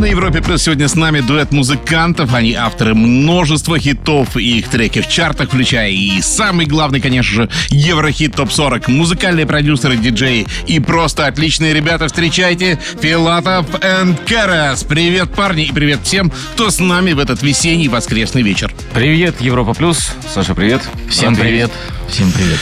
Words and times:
На 0.00 0.06
Европе 0.06 0.40
Плюс 0.40 0.62
сегодня 0.62 0.88
с 0.88 0.94
нами 0.94 1.20
дуэт 1.20 1.52
музыкантов. 1.52 2.32
Они 2.32 2.54
авторы 2.54 2.94
множества 2.94 3.78
хитов 3.78 4.34
и 4.34 4.60
их 4.60 4.68
треки 4.68 5.02
в 5.02 5.08
чартах, 5.08 5.48
включая 5.48 5.90
и 5.90 6.22
самый 6.22 6.64
главный, 6.64 7.02
конечно 7.02 7.34
же, 7.34 7.50
Еврохит 7.68 8.34
ТОП-40. 8.34 8.90
Музыкальные 8.90 9.44
продюсеры, 9.44 9.98
диджеи 9.98 10.46
и 10.66 10.80
просто 10.80 11.26
отличные 11.26 11.74
ребята. 11.74 12.06
Встречайте 12.06 12.78
Филатов 13.02 13.66
и 13.74 14.14
Керас. 14.24 14.84
Привет, 14.84 15.34
парни, 15.34 15.64
и 15.64 15.72
привет 15.72 16.00
всем, 16.02 16.32
кто 16.54 16.70
с 16.70 16.78
нами 16.78 17.12
в 17.12 17.18
этот 17.18 17.42
весенний 17.42 17.90
воскресный 17.90 18.40
вечер. 18.40 18.72
Привет, 18.94 19.42
Европа 19.42 19.74
Плюс. 19.74 20.14
Саша, 20.32 20.54
привет. 20.54 20.80
Всем 21.10 21.28
Андрей. 21.28 21.48
привет. 21.48 21.70
Всем 22.10 22.32
привет. 22.32 22.58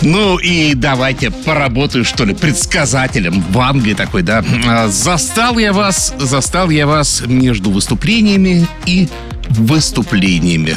Ну 0.00 0.38
и 0.38 0.74
давайте 0.74 1.30
поработаю, 1.30 2.04
что 2.04 2.24
ли, 2.24 2.34
предсказателем, 2.34 3.42
вангой 3.50 3.94
такой, 3.94 4.22
да. 4.22 4.44
А, 4.66 4.88
Застал 4.88 5.58
я 5.58 5.72
вас, 5.72 6.14
застал 6.18 6.70
я 6.70 6.86
вас 6.86 7.22
между 7.26 7.70
выступлениями 7.70 8.66
и 8.86 9.08
выступлениями. 9.50 10.76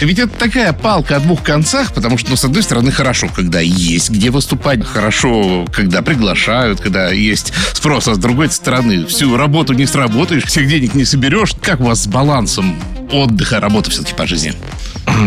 Ведь 0.00 0.18
это 0.18 0.32
такая 0.36 0.72
палка 0.72 1.16
о 1.16 1.20
двух 1.20 1.42
концах, 1.42 1.92
потому 1.92 2.18
что, 2.18 2.30
ну, 2.30 2.36
с 2.36 2.44
одной 2.44 2.62
стороны, 2.62 2.90
хорошо, 2.90 3.28
когда 3.34 3.60
есть 3.60 4.10
где 4.10 4.30
выступать, 4.30 4.84
хорошо, 4.84 5.64
когда 5.72 6.02
приглашают, 6.02 6.80
когда 6.80 7.10
есть 7.10 7.52
спрос, 7.72 8.08
а 8.08 8.14
с 8.14 8.18
другой 8.18 8.50
стороны, 8.50 9.06
всю 9.06 9.36
работу 9.36 9.72
не 9.72 9.86
сработаешь, 9.86 10.44
всех 10.44 10.68
денег 10.68 10.94
не 10.94 11.04
соберешь. 11.04 11.52
Как 11.60 11.80
у 11.80 11.84
вас 11.84 12.02
с 12.02 12.06
балансом 12.06 12.76
отдыха, 13.10 13.60
работы 13.60 13.90
все-таки 13.90 14.14
по 14.14 14.26
жизни? 14.26 14.52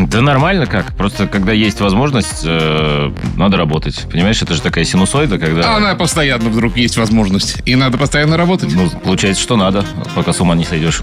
Да 0.07 0.21
нормально 0.21 0.65
как. 0.65 0.95
Просто 0.97 1.27
когда 1.27 1.53
есть 1.53 1.79
возможность, 1.79 2.41
э, 2.43 3.11
надо 3.37 3.57
работать. 3.57 4.05
Понимаешь, 4.11 4.41
это 4.41 4.53
же 4.53 4.61
такая 4.61 4.83
синусоида, 4.83 5.39
когда... 5.39 5.73
А 5.73 5.77
Она 5.77 5.95
постоянно 5.95 6.49
вдруг 6.49 6.77
есть 6.77 6.97
возможность, 6.97 7.61
и 7.65 7.75
надо 7.75 7.97
постоянно 7.97 8.37
работать. 8.37 8.73
Ну, 8.73 8.89
получается, 8.89 9.41
что 9.41 9.55
надо, 9.55 9.85
пока 10.15 10.33
с 10.33 10.41
ума 10.41 10.55
не 10.55 10.65
сойдешь. 10.65 11.01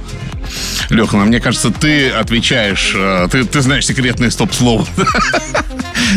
Леха, 0.91 1.17
ну, 1.17 1.25
мне 1.25 1.41
кажется, 1.41 1.71
ты 1.71 2.11
отвечаешь, 2.11 2.93
э, 2.95 3.29
ты, 3.31 3.45
ты 3.45 3.61
знаешь 3.61 3.87
секретное 3.87 4.31
стоп-слово. 4.37 4.87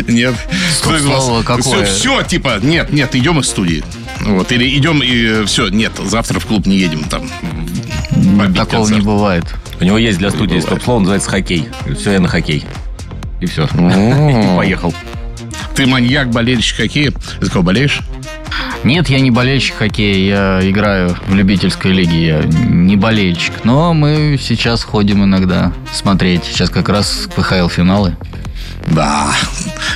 Нет. 0.08 0.36
Стоп-слово 0.78 1.44
какое? 1.44 1.86
Все, 1.86 1.86
все, 1.86 2.24
типа, 2.24 2.60
нет, 2.62 2.92
нет, 2.92 3.16
идем 3.16 3.40
из 3.40 3.48
студии. 3.48 3.84
Вот, 4.22 4.52
или 4.52 4.78
идем 4.78 5.02
и 5.02 5.46
все, 5.46 5.70
нет, 5.70 5.94
завтра 6.04 6.40
в 6.40 6.46
клуб 6.46 6.66
не 6.66 6.78
едем 6.78 7.04
там. 7.06 7.30
Такого 8.54 8.84
концерт. 8.84 9.00
не 9.00 9.06
бывает. 9.06 9.46
У 9.80 9.84
него 9.84 9.98
есть 9.98 10.18
для 10.18 10.30
студии 10.30 10.60
стоп-слово, 10.60 11.00
называется 11.00 11.30
хоккей. 11.30 11.70
Все, 11.98 12.12
я 12.14 12.20
на 12.20 12.28
хоккей. 12.28 12.66
И 13.40 13.46
все. 13.46 13.64
И 13.74 14.56
поехал. 14.58 14.94
Ты 15.76 15.86
маньяк, 15.86 16.30
болельщик 16.30 16.78
хоккея. 16.78 17.14
Ты 17.40 17.50
кого 17.50 17.64
болеешь? 17.64 18.02
Нет, 18.84 19.10
я 19.10 19.20
не 19.20 19.32
болельщик 19.32 19.76
хоккея, 19.76 20.60
я 20.60 20.70
играю 20.70 21.16
в 21.28 21.36
любительской 21.36 21.92
лиге, 21.92 22.26
я 22.26 22.44
не 22.44 22.96
болельщик. 22.96 23.54
Но 23.64 23.94
мы 23.94 24.40
сейчас 24.42 24.84
ходим 24.84 25.24
иногда 25.24 25.74
смотреть. 25.94 26.46
Сейчас 26.46 26.70
как 26.70 26.90
раз 26.90 27.28
КХЛ 27.36 27.68
финалы. 27.68 28.16
Да, 28.88 29.34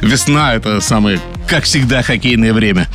весна– 0.02 0.54
это 0.56 0.80
самое, 0.82 1.20
как 1.48 1.64
всегда, 1.64 2.04
хоккейное 2.04 2.54
время. 2.54 2.88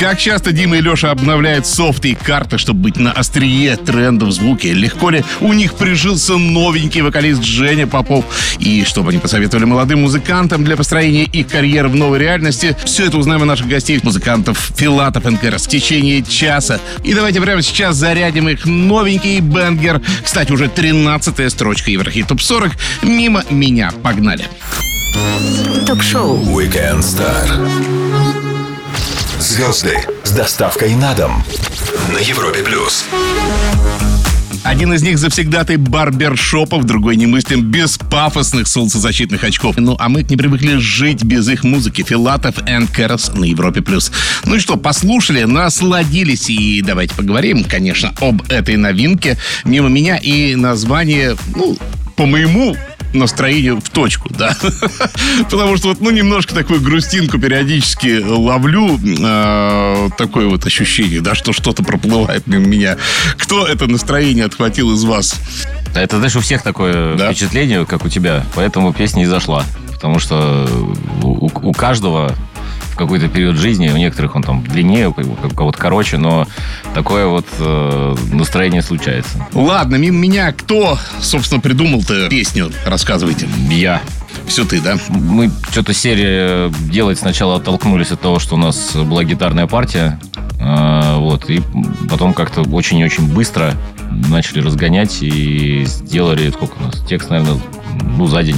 Как 0.00 0.18
часто 0.18 0.52
Дима 0.52 0.78
и 0.78 0.80
Леша 0.80 1.10
обновляют 1.10 1.66
софты 1.66 2.12
и 2.12 2.14
карты, 2.14 2.56
чтобы 2.56 2.84
быть 2.84 2.96
на 2.96 3.12
острие 3.12 3.76
трендов 3.76 4.30
в 4.30 4.32
звуке? 4.32 4.72
Легко 4.72 5.10
ли 5.10 5.22
у 5.42 5.52
них 5.52 5.74
прижился 5.74 6.38
новенький 6.38 7.02
вокалист 7.02 7.42
Женя 7.42 7.86
Попов? 7.86 8.24
И 8.58 8.82
что 8.84 9.02
бы 9.02 9.10
они 9.10 9.18
посоветовали 9.18 9.66
молодым 9.66 10.00
музыкантам 10.00 10.64
для 10.64 10.78
построения 10.78 11.24
их 11.24 11.48
карьеры 11.48 11.90
в 11.90 11.96
новой 11.96 12.18
реальности? 12.18 12.74
Все 12.86 13.08
это 13.08 13.18
узнаем 13.18 13.42
у 13.42 13.44
наших 13.44 13.68
гостей, 13.68 14.00
музыкантов 14.02 14.72
Филатов 14.74 15.26
НКРС 15.26 15.66
в 15.66 15.68
течение 15.68 16.22
часа. 16.22 16.80
И 17.04 17.12
давайте 17.12 17.42
прямо 17.42 17.60
сейчас 17.60 17.96
зарядим 17.96 18.48
их 18.48 18.64
новенький 18.64 19.40
бенгер. 19.40 20.00
Кстати, 20.24 20.50
уже 20.50 20.64
13-я 20.64 21.50
строчка 21.50 21.90
Еврохит 21.90 22.26
Топ 22.26 22.40
40. 22.40 22.72
Мимо 23.02 23.44
меня. 23.50 23.92
Погнали. 24.02 24.48
Ток-шоу 25.86 26.38
Weekend 26.58 27.00
Star. 27.00 27.89
Звезды 29.40 29.96
с 30.22 30.32
доставкой 30.32 30.94
на 30.96 31.14
дом 31.14 31.42
на 32.12 32.18
Европе 32.18 32.62
плюс. 32.62 33.06
Один 34.64 34.92
из 34.92 35.02
них 35.02 35.16
завсегдатый 35.16 35.78
барбершопов, 35.78 36.84
другой 36.84 37.16
немыслим 37.16 37.62
без 37.62 37.96
пафосных 37.96 38.68
солнцезащитных 38.68 39.42
очков. 39.42 39.76
Ну, 39.78 39.96
а 39.98 40.10
мы 40.10 40.24
не 40.24 40.36
привыкли 40.36 40.76
жить 40.76 41.24
без 41.24 41.48
их 41.48 41.64
музыки. 41.64 42.02
Филатов 42.02 42.56
и 42.58 42.86
Кэрос 42.86 43.32
на 43.32 43.46
Европе+. 43.46 43.80
плюс. 43.80 44.12
Ну 44.44 44.56
и 44.56 44.58
что, 44.58 44.76
послушали, 44.76 45.44
насладились. 45.44 46.50
И 46.50 46.82
давайте 46.82 47.14
поговорим, 47.14 47.64
конечно, 47.64 48.12
об 48.20 48.42
этой 48.50 48.76
новинке. 48.76 49.38
Мимо 49.64 49.88
меня 49.88 50.18
и 50.18 50.54
название, 50.54 51.34
ну, 51.56 51.78
по 52.14 52.26
моему 52.26 52.76
настроению 53.12 53.80
в 53.80 53.88
точку, 53.90 54.28
да. 54.32 54.56
Потому 55.50 55.76
что 55.76 55.88
вот, 55.88 56.00
ну, 56.00 56.10
немножко 56.10 56.54
такую 56.54 56.80
грустинку 56.80 57.38
периодически 57.38 58.22
ловлю. 58.22 58.98
э, 59.02 60.08
такое 60.16 60.46
вот 60.46 60.64
ощущение, 60.66 61.20
да, 61.20 61.34
что 61.34 61.52
что-то 61.52 61.82
проплывает 61.82 62.46
мимо 62.46 62.66
меня. 62.66 62.96
Кто 63.38 63.66
это 63.66 63.86
настроение 63.86 64.44
отхватил 64.44 64.92
из 64.94 65.04
вас? 65.04 65.36
А 65.94 66.00
Это, 66.00 66.18
знаешь, 66.18 66.36
у 66.36 66.40
всех 66.40 66.62
такое 66.62 67.16
Да. 67.16 67.32
впечатление, 67.32 67.84
как 67.86 68.04
у 68.04 68.08
тебя. 68.08 68.44
Поэтому 68.54 68.92
песня 68.92 69.22
и 69.24 69.26
зашла. 69.26 69.64
Потому 69.92 70.18
что 70.18 70.68
у, 71.22 71.46
у 71.46 71.72
каждого 71.72 72.34
какой-то 73.00 73.28
период 73.28 73.56
жизни, 73.56 73.88
у 73.88 73.96
некоторых 73.96 74.36
он 74.36 74.42
там 74.42 74.62
длиннее, 74.62 75.08
у 75.08 75.12
кого-то 75.12 75.78
короче, 75.78 76.18
но 76.18 76.46
такое 76.94 77.26
вот 77.26 77.46
э, 77.58 78.16
настроение 78.32 78.82
случается. 78.82 79.46
Ладно, 79.54 79.96
мимо 79.96 80.18
меня 80.18 80.52
кто, 80.52 80.98
собственно, 81.20 81.60
придумал-то 81.60 82.28
песню? 82.28 82.70
Рассказывайте. 82.84 83.48
Я. 83.70 84.02
Все 84.46 84.64
ты, 84.64 84.80
да? 84.80 84.96
Мы 85.08 85.50
что-то 85.70 85.94
серия 85.94 86.70
делать 86.90 87.18
сначала 87.18 87.56
оттолкнулись 87.56 88.10
от 88.10 88.20
того, 88.20 88.38
что 88.38 88.56
у 88.56 88.58
нас 88.58 88.94
была 88.94 89.24
гитарная 89.24 89.66
партия. 89.66 90.20
А, 90.60 91.16
Вот, 91.16 91.48
и 91.48 91.62
потом 92.10 92.34
как-то 92.34 92.62
очень 92.62 92.98
и 92.98 93.04
очень 93.04 93.32
быстро 93.32 93.74
начали 94.28 94.60
разгонять 94.60 95.22
и 95.22 95.84
сделали, 95.86 96.50
сколько 96.50 96.74
у 96.78 96.82
нас, 96.82 97.02
текст, 97.08 97.30
наверное, 97.30 97.58
ну, 98.18 98.26
за 98.26 98.42
день 98.42 98.56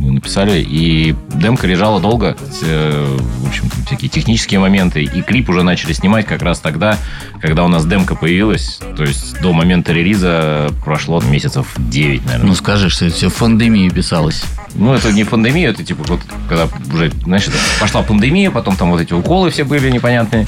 мы 0.00 0.12
написали. 0.12 0.64
И 0.66 1.14
демка 1.34 1.66
лежала 1.66 2.00
долго. 2.00 2.36
Э, 2.62 3.16
В 3.18 3.46
общем, 3.48 3.70
всякие 3.86 4.08
технические 4.08 4.60
моменты. 4.60 5.02
И 5.04 5.22
клип 5.22 5.48
уже 5.50 5.62
начали 5.62 5.92
снимать 5.92 6.26
как 6.26 6.42
раз 6.42 6.60
тогда, 6.60 6.96
когда 7.40 7.64
у 7.64 7.68
нас 7.68 7.84
демка 7.86 8.14
появилась. 8.14 8.80
То 8.96 9.04
есть 9.04 9.40
до 9.40 9.52
момента 9.52 9.92
релиза 9.92 10.70
прошло 10.84 11.20
месяцев 11.20 11.66
9, 11.76 12.24
наверное. 12.24 12.46
Ну 12.48 12.54
скажи, 12.54 12.88
что 12.88 13.06
это 13.06 13.14
все 13.14 13.28
в 13.28 13.34
пандемии 13.34 13.88
писалось. 13.88 14.42
Ну, 14.74 14.94
это 14.94 15.12
не 15.12 15.24
пандемия, 15.24 15.70
это 15.70 15.82
типа 15.82 16.04
вот 16.06 16.20
когда 16.48 16.68
уже, 16.94 17.10
знаешь, 17.24 17.46
пошла 17.80 18.02
пандемия, 18.02 18.50
потом 18.50 18.76
там 18.76 18.90
вот 18.90 19.00
эти 19.00 19.12
уколы 19.12 19.50
все 19.50 19.64
были 19.64 19.90
непонятные. 19.90 20.46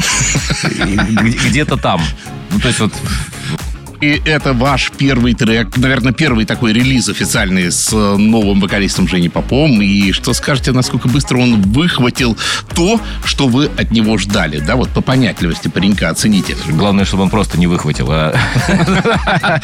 Где-то 1.48 1.76
там. 1.76 2.00
Ну, 2.50 2.60
то 2.60 2.68
есть 2.68 2.80
вот 2.80 2.92
И 4.02 4.20
это 4.24 4.52
ваш 4.52 4.90
первый 4.98 5.32
трек, 5.32 5.76
наверное, 5.76 6.12
первый 6.12 6.44
такой 6.44 6.72
релиз 6.72 7.08
официальный 7.08 7.70
с 7.70 7.92
э, 7.92 8.16
новым 8.16 8.58
вокалистом 8.60 9.06
Женей 9.06 9.30
Попом. 9.30 9.80
И 9.80 10.10
что 10.10 10.32
скажете, 10.32 10.72
насколько 10.72 11.06
быстро 11.08 11.38
он 11.38 11.62
выхватил 11.62 12.36
то, 12.74 13.00
что 13.24 13.46
вы 13.46 13.66
от 13.78 13.92
него 13.92 14.18
ждали? 14.18 14.58
Да, 14.58 14.74
вот 14.74 14.88
по 14.88 15.02
понятливости 15.02 15.68
паренька 15.68 16.08
оцените. 16.08 16.56
главное, 16.70 17.04
чтобы 17.04 17.22
он 17.22 17.30
просто 17.30 17.60
не 17.60 17.68
выхватил. 17.68 18.08
а- 18.10 18.34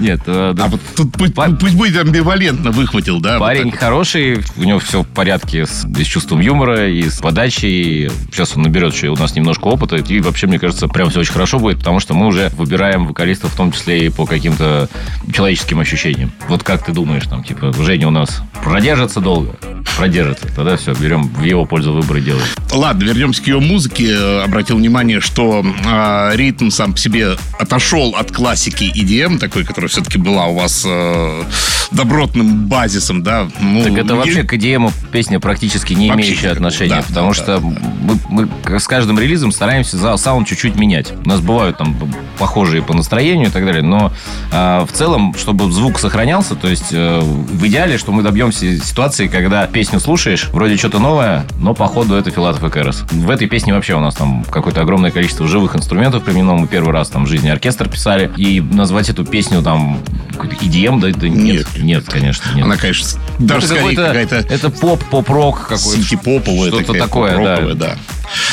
Нет, 0.00 0.20
э, 0.26 0.54
А 0.58 0.68
вот 0.68 0.82
тут 0.94 1.12
пусть, 1.12 1.32
будет 1.32 1.96
амбивалентно 1.98 2.72
выхватил, 2.72 3.20
да? 3.20 3.38
Парень 3.38 3.72
хороший, 3.72 4.44
у 4.58 4.64
него 4.64 4.80
все 4.80 5.02
в 5.02 5.06
порядке 5.06 5.64
с, 5.64 5.86
чувством 6.04 6.40
юмора, 6.40 6.90
и 6.90 7.08
с 7.08 7.20
подачей. 7.20 8.10
Сейчас 8.32 8.54
он 8.54 8.64
наберет 8.64 8.92
еще 8.92 9.08
у 9.08 9.16
нас 9.16 9.34
немножко 9.34 9.68
опыта. 9.68 9.96
И 9.96 10.20
вообще, 10.20 10.46
мне 10.46 10.58
кажется, 10.58 10.88
прям 10.88 11.08
все 11.08 11.20
очень 11.20 11.32
хорошо 11.32 11.58
будет, 11.58 11.78
потому 11.78 12.00
что 12.00 12.12
мы 12.12 12.26
уже 12.26 12.50
выбираем 12.50 13.06
вокалистов 13.06 13.54
в 13.54 13.56
том 13.56 13.72
числе 13.78 14.06
и 14.06 14.08
по 14.08 14.26
каким-то 14.26 14.88
человеческим 15.32 15.80
ощущениям. 15.80 16.32
Вот 16.48 16.62
как 16.62 16.84
ты 16.84 16.92
думаешь, 16.92 17.24
там, 17.26 17.44
типа, 17.44 17.72
Женя 17.72 18.08
у 18.08 18.10
нас 18.10 18.42
продержится 18.62 19.20
долго? 19.20 19.56
Продержится. 19.96 20.46
Тогда 20.54 20.76
все, 20.76 20.94
берем 20.94 21.28
в 21.28 21.42
его 21.42 21.64
пользу 21.64 21.92
выборы 21.92 22.20
делаем. 22.20 22.44
Ладно, 22.72 23.04
вернемся 23.04 23.42
к 23.42 23.46
ее 23.46 23.60
музыке. 23.60 24.14
Обратил 24.44 24.76
внимание, 24.76 25.20
что 25.20 25.64
э, 25.64 26.30
ритм 26.34 26.70
сам 26.70 26.92
по 26.92 26.98
себе 26.98 27.36
отошел 27.58 28.14
от 28.14 28.30
классики 28.32 28.84
EDM, 28.84 29.38
такой, 29.38 29.64
которая 29.64 29.88
все-таки 29.88 30.18
была 30.18 30.46
у 30.46 30.54
вас 30.54 30.84
э, 30.86 31.42
добротным 31.90 32.66
базисом, 32.66 33.22
да? 33.22 33.48
Ну, 33.60 33.82
Так 33.82 33.98
это 33.98 34.14
вообще 34.14 34.42
к 34.42 34.52
EDM 34.52 34.92
песня 35.10 35.40
практически 35.40 35.94
не 35.94 36.10
Вообще 36.10 36.28
имеющая 36.28 36.50
отношения, 36.50 36.96
да, 36.96 37.02
потому 37.02 37.28
да, 37.28 37.34
что 37.34 37.60
мы, 37.60 38.18
мы 38.30 38.78
с 38.78 38.86
каждым 38.86 39.18
релизом 39.18 39.52
стараемся 39.52 39.96
за 39.96 40.16
саунд 40.16 40.46
чуть-чуть 40.46 40.76
менять. 40.76 41.12
У 41.24 41.28
нас 41.28 41.40
бывают 41.40 41.78
там 41.78 41.96
похожие 42.38 42.82
по 42.82 42.94
настроению 42.94 43.48
и 43.48 43.50
так 43.50 43.64
далее, 43.68 43.82
но 43.82 44.12
а, 44.52 44.84
в 44.86 44.92
целом, 44.92 45.34
чтобы 45.38 45.70
звук 45.70 45.98
сохранялся, 45.98 46.54
то 46.54 46.68
есть 46.68 46.92
э, 46.92 47.20
в 47.20 47.66
идеале, 47.66 47.98
что 47.98 48.12
мы 48.12 48.22
добьемся 48.22 48.76
ситуации, 48.78 49.28
когда 49.28 49.66
песню 49.66 50.00
слушаешь, 50.00 50.48
вроде 50.52 50.76
что-то 50.76 50.98
новое, 50.98 51.44
но 51.58 51.74
походу 51.74 52.14
это 52.14 52.30
Филатов 52.30 52.64
и 52.64 52.70
Кэрос. 52.70 53.04
В 53.10 53.30
этой 53.30 53.48
песне 53.48 53.72
вообще 53.74 53.94
у 53.94 54.00
нас 54.00 54.14
там 54.14 54.44
какое-то 54.50 54.80
огромное 54.80 55.10
количество 55.10 55.46
живых 55.46 55.76
инструментов 55.76 56.24
применено. 56.24 56.54
Мы 56.54 56.66
первый 56.66 56.92
раз 56.92 57.08
там 57.08 57.24
в 57.24 57.28
жизни 57.28 57.48
оркестр 57.48 57.88
писали. 57.88 58.30
И 58.36 58.60
назвать 58.60 59.08
эту 59.08 59.24
песню 59.24 59.62
там 59.62 59.98
какой-то 60.32 60.56
EDM, 60.56 61.00
да, 61.00 61.08
да 61.18 61.28
нет, 61.28 61.66
Нет. 61.74 61.82
нет, 61.82 62.04
конечно, 62.06 62.50
нет. 62.54 62.64
Она, 62.64 62.76
конечно, 62.76 63.18
даже 63.38 63.66
Это 63.66 63.74
скорее 63.76 63.96
какая-то 63.96 64.36
Это 64.36 64.70
поп, 64.70 65.02
поп-рок 65.04 65.62
какой-то. 65.62 65.78
синти-поповая, 65.78 66.70
Что-то 66.70 66.92
такое, 66.94 67.36
да. 67.36 67.74
да. 67.74 67.96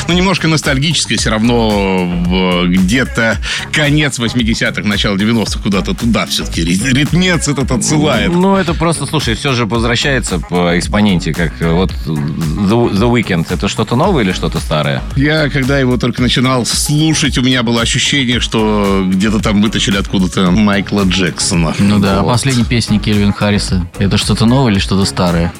Ну, 0.07 0.13
немножко 0.13 0.47
ностальгическая, 0.47 1.17
все 1.17 1.29
равно 1.29 2.65
где-то 2.67 3.37
конец 3.71 4.19
80-х, 4.19 4.83
начало 4.87 5.15
90-х, 5.17 5.59
куда-то 5.61 5.93
туда 5.93 6.25
все-таки 6.25 6.63
ритмец 6.63 7.47
этот 7.47 7.71
отсылает. 7.71 8.31
Ну, 8.31 8.55
это 8.55 8.73
просто, 8.73 9.05
слушай, 9.05 9.35
все 9.35 9.53
же 9.53 9.65
возвращается 9.65 10.39
по 10.39 10.77
экспоненте, 10.77 11.33
как 11.33 11.61
э, 11.61 11.71
вот 11.71 11.91
The, 12.05 12.91
The 12.93 13.11
Weeknd. 13.11 13.47
Это 13.49 13.67
что-то 13.67 13.95
новое 13.95 14.23
или 14.23 14.31
что-то 14.31 14.59
старое? 14.59 15.01
Я, 15.15 15.49
когда 15.49 15.77
его 15.79 15.97
только 15.97 16.21
начинал 16.21 16.65
слушать, 16.65 17.37
у 17.37 17.41
меня 17.41 17.63
было 17.63 17.81
ощущение, 17.81 18.39
что 18.39 19.03
где-то 19.07 19.39
там 19.39 19.61
вытащили 19.61 19.97
откуда-то 19.97 20.51
Майкла 20.51 21.03
Джексона. 21.05 21.73
Ну 21.79 21.99
да, 21.99 22.19
а 22.19 22.21
Вот. 22.23 22.31
последней 22.31 22.63
песни 22.65 22.97
Кельвин 22.97 23.33
Харриса. 23.33 23.87
Это 23.97 24.17
что-то 24.17 24.45
новое 24.45 24.71
или 24.73 24.79
что-то 24.79 25.05
старое? 25.05 25.53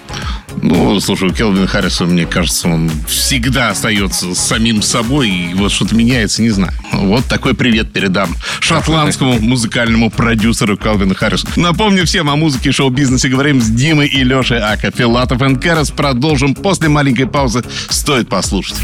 Ну, 0.61 0.99
слушай, 0.99 1.29
у 1.29 1.33
Келвина 1.33 1.67
Харриса, 1.67 2.05
мне 2.05 2.25
кажется, 2.25 2.67
он 2.67 2.89
всегда 3.07 3.69
остается 3.69 4.33
самим 4.33 4.81
собой, 4.81 5.29
и 5.29 5.53
вот 5.53 5.71
что-то 5.71 5.95
меняется, 5.95 6.41
не 6.41 6.49
знаю. 6.49 6.73
Вот 6.91 7.25
такой 7.25 7.53
привет 7.53 7.91
передам 7.93 8.35
шотландскому 8.59 9.39
музыкальному 9.39 10.09
продюсеру 10.09 10.77
Келвину 10.77 11.15
Харрису. 11.15 11.47
Напомню 11.55 12.05
всем 12.05 12.29
о 12.29 12.35
музыке 12.35 12.69
и 12.69 12.71
шоу-бизнесе 12.71 13.29
говорим 13.29 13.61
с 13.61 13.69
Димой 13.69 14.07
и 14.07 14.23
Лешей 14.23 14.59
Ака. 14.59 14.91
Филатов 14.91 15.41
и 15.41 15.55
Кэрос 15.55 15.91
продолжим 15.91 16.55
после 16.55 16.89
маленькой 16.89 17.27
паузы. 17.27 17.63
Стоит 17.89 18.29
послушать. 18.29 18.77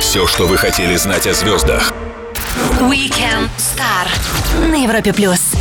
Все, 0.00 0.26
что 0.26 0.46
вы 0.46 0.56
хотели 0.56 0.96
знать 0.96 1.26
о 1.26 1.34
звездах. 1.34 1.92
Weekend 2.80 3.48
Star 3.58 4.08
на 4.70 4.82
Европе 4.82 5.12
плюс. 5.12 5.53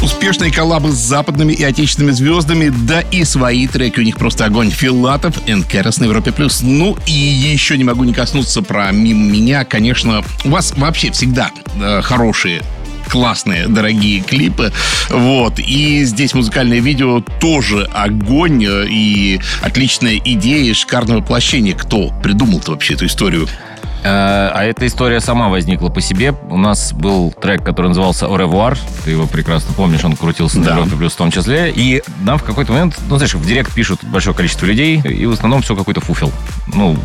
Успешные 0.00 0.52
коллабы 0.52 0.92
с 0.92 0.94
западными 0.94 1.52
и 1.52 1.64
отечественными 1.64 2.12
звездами, 2.12 2.68
да 2.68 3.00
и 3.00 3.24
свои 3.24 3.66
треки 3.66 3.98
у 3.98 4.02
них 4.04 4.16
просто 4.16 4.44
огонь. 4.44 4.70
Филатов 4.70 5.36
и 5.46 5.60
Кэрос 5.60 5.98
на 5.98 6.04
Европе+. 6.04 6.30
плюс. 6.30 6.62
Ну 6.62 6.96
и 7.06 7.12
еще 7.12 7.76
не 7.76 7.82
могу 7.82 8.04
не 8.04 8.14
коснуться 8.14 8.62
про 8.62 8.92
«Мимо 8.92 9.28
меня». 9.28 9.64
Конечно, 9.64 10.22
у 10.44 10.50
вас 10.50 10.72
вообще 10.76 11.10
всегда 11.10 11.50
э, 11.80 12.00
хорошие 12.02 12.62
классные, 13.08 13.66
дорогие 13.66 14.20
клипы. 14.20 14.72
Вот. 15.10 15.58
И 15.58 16.04
здесь 16.04 16.32
музыкальное 16.32 16.80
видео 16.80 17.20
тоже 17.40 17.88
огонь 17.92 18.64
э, 18.64 18.86
и 18.88 19.40
отличная 19.62 20.20
идея, 20.24 20.70
и 20.70 20.74
шикарное 20.74 21.16
воплощение. 21.16 21.74
Кто 21.74 22.12
придумал-то 22.22 22.70
вообще 22.70 22.94
эту 22.94 23.06
историю? 23.06 23.48
Э, 24.04 24.50
А 24.54 24.64
эта 24.64 24.86
история 24.86 25.20
сама 25.20 25.48
возникла 25.48 25.88
по 25.88 26.00
себе. 26.00 26.34
У 26.50 26.56
нас 26.56 26.92
был 26.92 27.32
трек, 27.32 27.62
который 27.64 27.88
назывался 27.88 28.26
«Au 28.26 28.36
revoir». 28.36 28.78
Ты 29.04 29.10
его 29.12 29.26
прекрасно 29.26 29.72
помнишь, 29.74 30.04
он 30.04 30.16
крутился 30.16 30.60
Да. 30.60 30.70
на 30.74 30.78
Европе 30.78 30.96
Плюс 30.96 31.12
в 31.12 31.16
том 31.16 31.30
числе. 31.30 31.70
И 31.74 32.02
нам 32.22 32.38
в 32.38 32.42
какой-то 32.44 32.72
момент, 32.72 32.98
ну, 33.08 33.16
знаешь, 33.16 33.34
в 33.34 33.46
директ 33.46 33.72
пишут 33.74 34.00
большое 34.04 34.34
количество 34.36 34.66
людей, 34.66 35.00
и 35.00 35.26
в 35.26 35.32
основном 35.32 35.62
все 35.62 35.74
какой-то 35.76 36.00
фуфел. 36.00 36.32
Ну, 36.74 36.96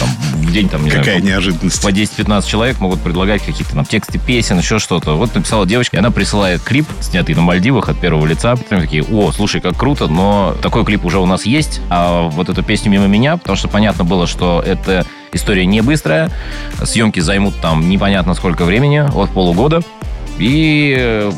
там, 0.00 0.08
в 0.40 0.52
день 0.52 0.68
там, 0.68 0.84
не 0.84 0.90
Какая 0.90 1.04
знаю, 1.20 1.22
неожиданность. 1.24 1.82
по 1.82 1.88
10-15 1.88 2.46
человек 2.46 2.80
могут 2.80 3.00
предлагать 3.00 3.42
какие-то 3.42 3.74
там 3.74 3.84
тексты 3.84 4.18
песен, 4.18 4.58
еще 4.58 4.78
что-то. 4.78 5.16
Вот 5.16 5.34
написала 5.34 5.66
девочка, 5.66 5.96
и 5.96 5.98
она 6.00 6.10
присылает 6.10 6.60
клип, 6.62 6.86
снятый 7.00 7.34
на 7.34 7.42
Мальдивах 7.42 7.88
от 7.88 7.98
первого 7.98 8.26
лица. 8.26 8.56
Прям 8.56 8.80
такие, 8.82 9.02
о, 9.04 9.32
слушай, 9.32 9.60
как 9.60 9.76
круто, 9.76 10.06
но 10.08 10.54
такой 10.62 10.84
клип 10.84 11.04
уже 11.04 11.18
у 11.18 11.26
нас 11.26 11.46
есть, 11.46 11.80
а 11.88 12.28
вот 12.28 12.48
эту 12.48 12.62
песню 12.62 12.90
мимо 12.90 13.06
меня, 13.06 13.36
потому 13.36 13.56
что 13.56 13.68
понятно 13.68 14.04
было, 14.04 14.26
что 14.26 14.62
это 14.64 15.06
история 15.32 15.66
не 15.66 15.80
быстрая, 15.80 16.30
съемки 16.82 17.20
займут 17.20 17.54
там 17.60 17.88
непонятно 17.88 18.34
сколько 18.34 18.64
времени, 18.64 18.98
от 18.98 19.30
полугода, 19.30 19.82
и 20.38 20.94
э, 20.98 21.32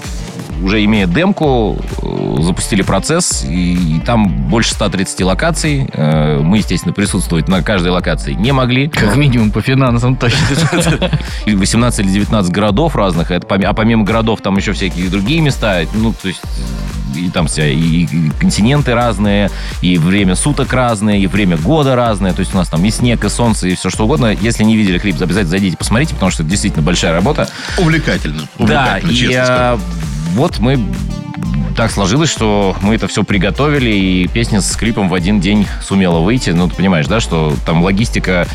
уже 0.63 0.85
имея 0.85 1.07
демку, 1.07 1.77
э, 2.03 2.37
запустили 2.43 2.83
процесс, 2.83 3.45
и, 3.45 3.97
и 3.97 4.01
там 4.01 4.29
больше 4.49 4.73
130 4.73 5.21
локаций. 5.23 5.89
Э, 5.93 6.41
Мы, 6.41 6.59
естественно, 6.59 6.93
присутствовать 6.93 7.49
на 7.49 7.63
каждой 7.63 7.89
локации 7.91 8.33
не 8.33 8.53
могли. 8.53 8.89
Как 8.89 9.17
минимум 9.17 9.51
по 9.51 9.61
финансам 9.61 10.17
точно. 10.17 10.39
И 11.47 11.55
18 11.55 12.01
или 12.01 12.13
19 12.13 12.53
городов 12.53 12.97
разных, 12.97 13.31
поме- 13.31 13.67
а 13.67 13.73
помимо 13.75 14.05
городов 14.05 14.41
там 14.41 14.57
еще 14.57 14.73
всякие 14.73 15.09
другие 15.09 15.41
места, 15.41 15.83
ну, 15.95 16.13
то 16.13 16.29
есть 16.29 16.41
и 17.17 17.31
там 17.31 17.47
вся, 17.47 17.67
и, 17.67 17.77
и 17.79 18.31
континенты 18.41 18.93
разные, 18.95 19.51
и 19.83 19.99
время 19.99 20.35
суток 20.35 20.73
разное, 20.73 21.17
и 21.19 21.27
время 21.29 21.57
года 21.57 21.95
разное, 21.95 22.33
то 22.33 22.41
есть 22.41 22.53
у 22.55 22.57
нас 22.57 22.69
там 22.69 22.85
и 22.85 22.91
снег, 22.91 23.25
и 23.25 23.29
солнце, 23.29 23.69
и 23.69 23.75
все 23.77 23.89
что 23.91 24.05
угодно. 24.05 24.37
Если 24.41 24.65
не 24.65 24.77
видели 24.77 24.99
клип, 24.99 25.17
обязательно 25.21 25.51
зайдите, 25.51 25.77
посмотрите, 25.77 26.15
потому 26.15 26.31
что 26.33 26.43
это 26.43 26.51
действительно 26.51 26.83
большая 26.83 27.13
работа. 27.13 27.49
Увлекательно. 27.79 28.43
Да, 28.59 28.65
Увлекательно, 28.65 29.11
и 29.11 29.15
честно 29.15 29.45
скажу. 29.45 29.81
Вот 30.35 30.59
мы 30.59 30.79
так 31.77 31.91
сложилось, 31.91 32.31
что 32.31 32.77
мы 32.83 32.95
это 32.95 33.09
все 33.09 33.25
приготовили, 33.25 33.91
и 33.91 34.29
песня 34.29 34.61
с 34.61 34.77
клипом 34.77 35.09
в 35.09 35.15
один 35.15 35.41
день 35.41 35.67
сумела 35.83 36.21
выйти. 36.21 36.51
Ну, 36.51 36.69
ты 36.69 36.77
понимаешь, 36.77 37.07
да, 37.07 37.21
что 37.21 37.53
там 37.67 37.83
логистика 37.83 38.47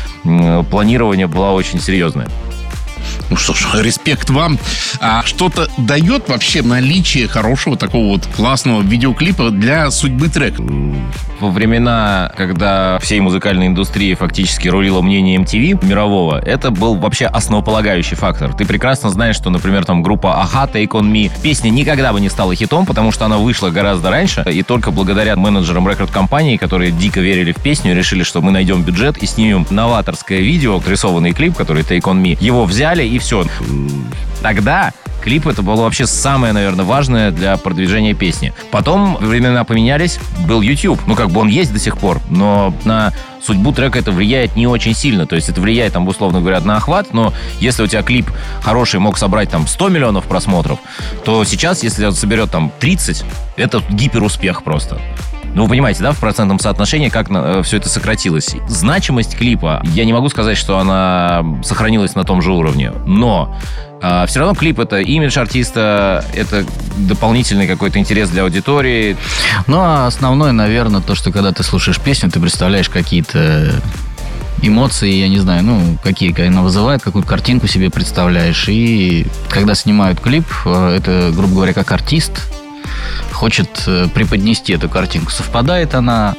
планирования 0.70 1.26
была 1.26 1.52
очень 1.52 1.80
серьезная. 1.80 2.28
Ну 3.30 3.36
что 3.36 3.54
ж, 3.54 3.66
респект 3.74 4.30
вам. 4.30 4.58
А 5.00 5.22
что-то 5.24 5.68
дает 5.78 6.28
вообще 6.28 6.62
наличие 6.62 7.28
хорошего 7.28 7.76
такого 7.76 8.06
вот 8.08 8.26
классного 8.26 8.82
видеоклипа 8.82 9.50
для 9.50 9.90
судьбы 9.90 10.28
трека? 10.28 10.62
Во 11.40 11.50
времена, 11.50 12.30
когда 12.36 12.98
всей 12.98 13.20
музыкальной 13.20 13.68
индустрии 13.68 14.14
фактически 14.14 14.68
рулило 14.68 15.00
мнение 15.00 15.38
MTV 15.38 15.86
мирового, 15.86 16.38
это 16.38 16.70
был 16.70 16.96
вообще 16.96 17.26
основополагающий 17.26 18.14
фактор. 18.14 18.52
Ты 18.52 18.66
прекрасно 18.66 19.08
знаешь, 19.10 19.36
что, 19.36 19.48
например, 19.48 19.84
там 19.86 20.02
группа 20.02 20.42
Аха 20.42 20.68
Take 20.70 20.88
On 20.88 21.10
Me 21.10 21.30
песня 21.42 21.70
никогда 21.70 22.12
бы 22.12 22.20
не 22.20 22.28
стала 22.28 22.54
хитом, 22.54 22.84
потому 22.84 23.10
что 23.10 23.24
она 23.24 23.38
вышла 23.38 23.70
гораздо 23.70 24.10
раньше, 24.10 24.44
и 24.52 24.62
только 24.62 24.90
благодаря 24.90 25.36
менеджерам 25.36 25.88
рекорд-компании, 25.88 26.58
которые 26.58 26.90
дико 26.90 27.20
верили 27.20 27.52
в 27.52 27.56
песню, 27.56 27.94
решили, 27.96 28.22
что 28.22 28.42
мы 28.42 28.50
найдем 28.50 28.82
бюджет 28.82 29.16
и 29.18 29.26
снимем 29.26 29.66
новаторское 29.70 30.40
видео, 30.40 30.82
рисованный 30.86 31.32
клип, 31.32 31.56
который 31.56 31.84
Take 31.84 32.02
On 32.02 32.20
Me. 32.20 32.36
Его 32.38 32.64
взяли, 32.64 32.89
и 32.98 33.18
все. 33.18 33.44
Тогда 34.42 34.92
клип 35.22 35.46
это 35.46 35.62
было 35.62 35.82
вообще 35.82 36.06
самое, 36.06 36.52
наверное, 36.52 36.84
важное 36.84 37.30
для 37.30 37.56
продвижения 37.56 38.14
песни. 38.14 38.52
Потом 38.70 39.16
времена 39.16 39.64
поменялись, 39.64 40.18
был 40.46 40.60
YouTube. 40.62 41.00
Ну, 41.06 41.14
как 41.14 41.30
бы 41.30 41.40
он 41.40 41.48
есть 41.48 41.72
до 41.72 41.78
сих 41.78 41.98
пор, 41.98 42.20
но 42.28 42.74
на 42.84 43.12
судьбу 43.42 43.72
трека 43.72 43.98
это 43.98 44.12
влияет 44.12 44.56
не 44.56 44.66
очень 44.66 44.94
сильно. 44.94 45.26
То 45.26 45.36
есть 45.36 45.48
это 45.48 45.60
влияет, 45.60 45.92
там, 45.92 46.06
условно 46.08 46.40
говоря, 46.40 46.60
на 46.60 46.76
охват, 46.76 47.12
но 47.12 47.32
если 47.58 47.82
у 47.82 47.86
тебя 47.86 48.02
клип 48.02 48.30
хороший 48.62 49.00
мог 49.00 49.18
собрать 49.18 49.50
там 49.50 49.66
100 49.66 49.88
миллионов 49.88 50.24
просмотров, 50.24 50.78
то 51.24 51.44
сейчас, 51.44 51.82
если 51.82 52.04
он 52.06 52.12
соберет 52.12 52.50
там 52.50 52.72
30, 52.80 53.24
это 53.56 53.82
гиперуспех 53.90 54.62
просто. 54.62 55.00
Ну, 55.54 55.64
вы 55.64 55.70
понимаете, 55.70 56.02
да, 56.02 56.12
в 56.12 56.18
процентном 56.18 56.58
соотношении, 56.58 57.08
как 57.08 57.28
все 57.64 57.76
это 57.76 57.88
сократилось. 57.88 58.54
Значимость 58.68 59.36
клипа, 59.36 59.82
я 59.84 60.04
не 60.04 60.12
могу 60.12 60.28
сказать, 60.28 60.56
что 60.56 60.78
она 60.78 61.44
сохранилась 61.62 62.14
на 62.14 62.24
том 62.24 62.40
же 62.40 62.52
уровне, 62.52 62.92
но 63.06 63.56
все 64.26 64.40
равно 64.40 64.54
клип 64.54 64.78
это 64.78 65.00
имидж 65.00 65.38
артиста, 65.38 66.24
это 66.34 66.64
дополнительный 66.96 67.66
какой-то 67.66 67.98
интерес 67.98 68.30
для 68.30 68.44
аудитории. 68.44 69.16
Ну, 69.66 69.78
а 69.80 70.06
основное, 70.06 70.52
наверное, 70.52 71.00
то, 71.00 71.14
что 71.14 71.32
когда 71.32 71.52
ты 71.52 71.62
слушаешь 71.62 72.00
песню, 72.00 72.30
ты 72.30 72.40
представляешь 72.40 72.88
какие-то 72.88 73.74
эмоции, 74.62 75.10
я 75.10 75.28
не 75.28 75.38
знаю, 75.38 75.64
ну, 75.64 75.98
какие 76.02 76.38
она 76.46 76.62
вызывает, 76.62 77.02
какую 77.02 77.24
картинку 77.24 77.66
себе 77.66 77.90
представляешь. 77.90 78.68
И 78.68 79.26
когда 79.48 79.74
снимают 79.74 80.20
клип, 80.20 80.46
э, 80.64 80.96
это, 80.98 81.32
грубо 81.34 81.54
говоря, 81.54 81.72
как 81.72 81.90
артист 81.92 82.32
хочет 83.40 83.84
э, 83.86 84.06
преподнести 84.12 84.74
эту 84.74 84.90
картинку. 84.90 85.30
Совпадает 85.30 85.94
она 85.94 86.34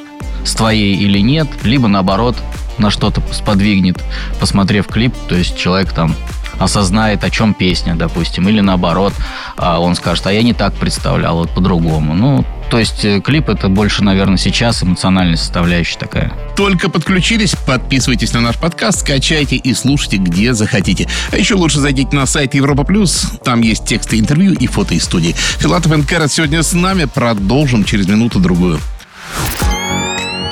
с 0.46 0.54
твоей 0.54 0.96
или 0.96 1.18
нет, 1.18 1.48
либо 1.64 1.88
наоборот 1.88 2.36
на 2.78 2.92
что-то 2.92 3.24
сподвигнет, 3.32 3.98
посмотрев 4.40 4.88
клип, 4.88 5.14
то 5.28 5.36
есть 5.36 5.58
человек 5.58 5.92
там 5.94 6.16
осознает, 6.60 7.24
о 7.24 7.32
чем 7.32 7.56
песня, 7.56 7.96
допустим, 7.96 8.48
или 8.48 8.62
наоборот, 8.62 9.14
а, 9.58 9.80
он 9.80 9.96
скажет, 9.96 10.28
а 10.28 10.32
я 10.32 10.44
не 10.44 10.54
так 10.54 10.76
представлял, 10.76 11.38
вот 11.38 11.50
по-другому. 11.50 12.14
Ну, 12.14 12.46
то 12.72 12.80
есть 12.80 13.04
э, 13.04 13.20
клип 13.20 13.50
это 13.50 13.68
больше, 13.68 14.02
наверное, 14.02 14.38
сейчас 14.38 14.82
эмоциональная 14.82 15.36
составляющая 15.36 16.00
такая. 16.00 16.32
Только 16.56 16.90
подключились, 16.90 17.54
подписывайтесь 17.68 18.32
на 18.32 18.40
наш 18.40 18.58
подкаст, 18.58 19.02
скачайте 19.02 19.58
и 19.58 19.74
слушайте, 19.74 20.16
где 20.16 20.54
захотите. 20.54 21.10
А 21.34 21.38
еще 21.38 21.56
лучше 21.56 21.82
зайдите 21.82 22.16
на 22.16 22.26
сайт 22.26 22.54
Европа 22.54 22.86
Плюс, 22.86 23.28
там 23.44 23.60
есть 23.60 23.84
тексты 23.84 24.18
интервью 24.18 24.54
и 24.54 24.68
фото 24.68 24.96
из 24.96 25.04
студии. 25.04 25.36
Филатов 25.60 25.92
Кэрот 26.08 26.32
сегодня 26.32 26.64
с 26.64 26.72
нами, 26.72 27.04
продолжим 27.06 27.84
через 27.84 28.08
минуту-другую. 28.08 28.80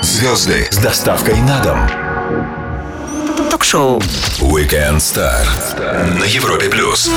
Звезды 0.01 0.67
с 0.69 0.77
доставкой 0.77 1.39
на 1.39 1.59
дом. 1.61 1.79
Ток-шоу 3.49 3.99
Weekend 4.41 4.97
Star 4.97 6.19
на 6.19 6.25
Европе 6.25 6.67
плюс. 6.67 7.09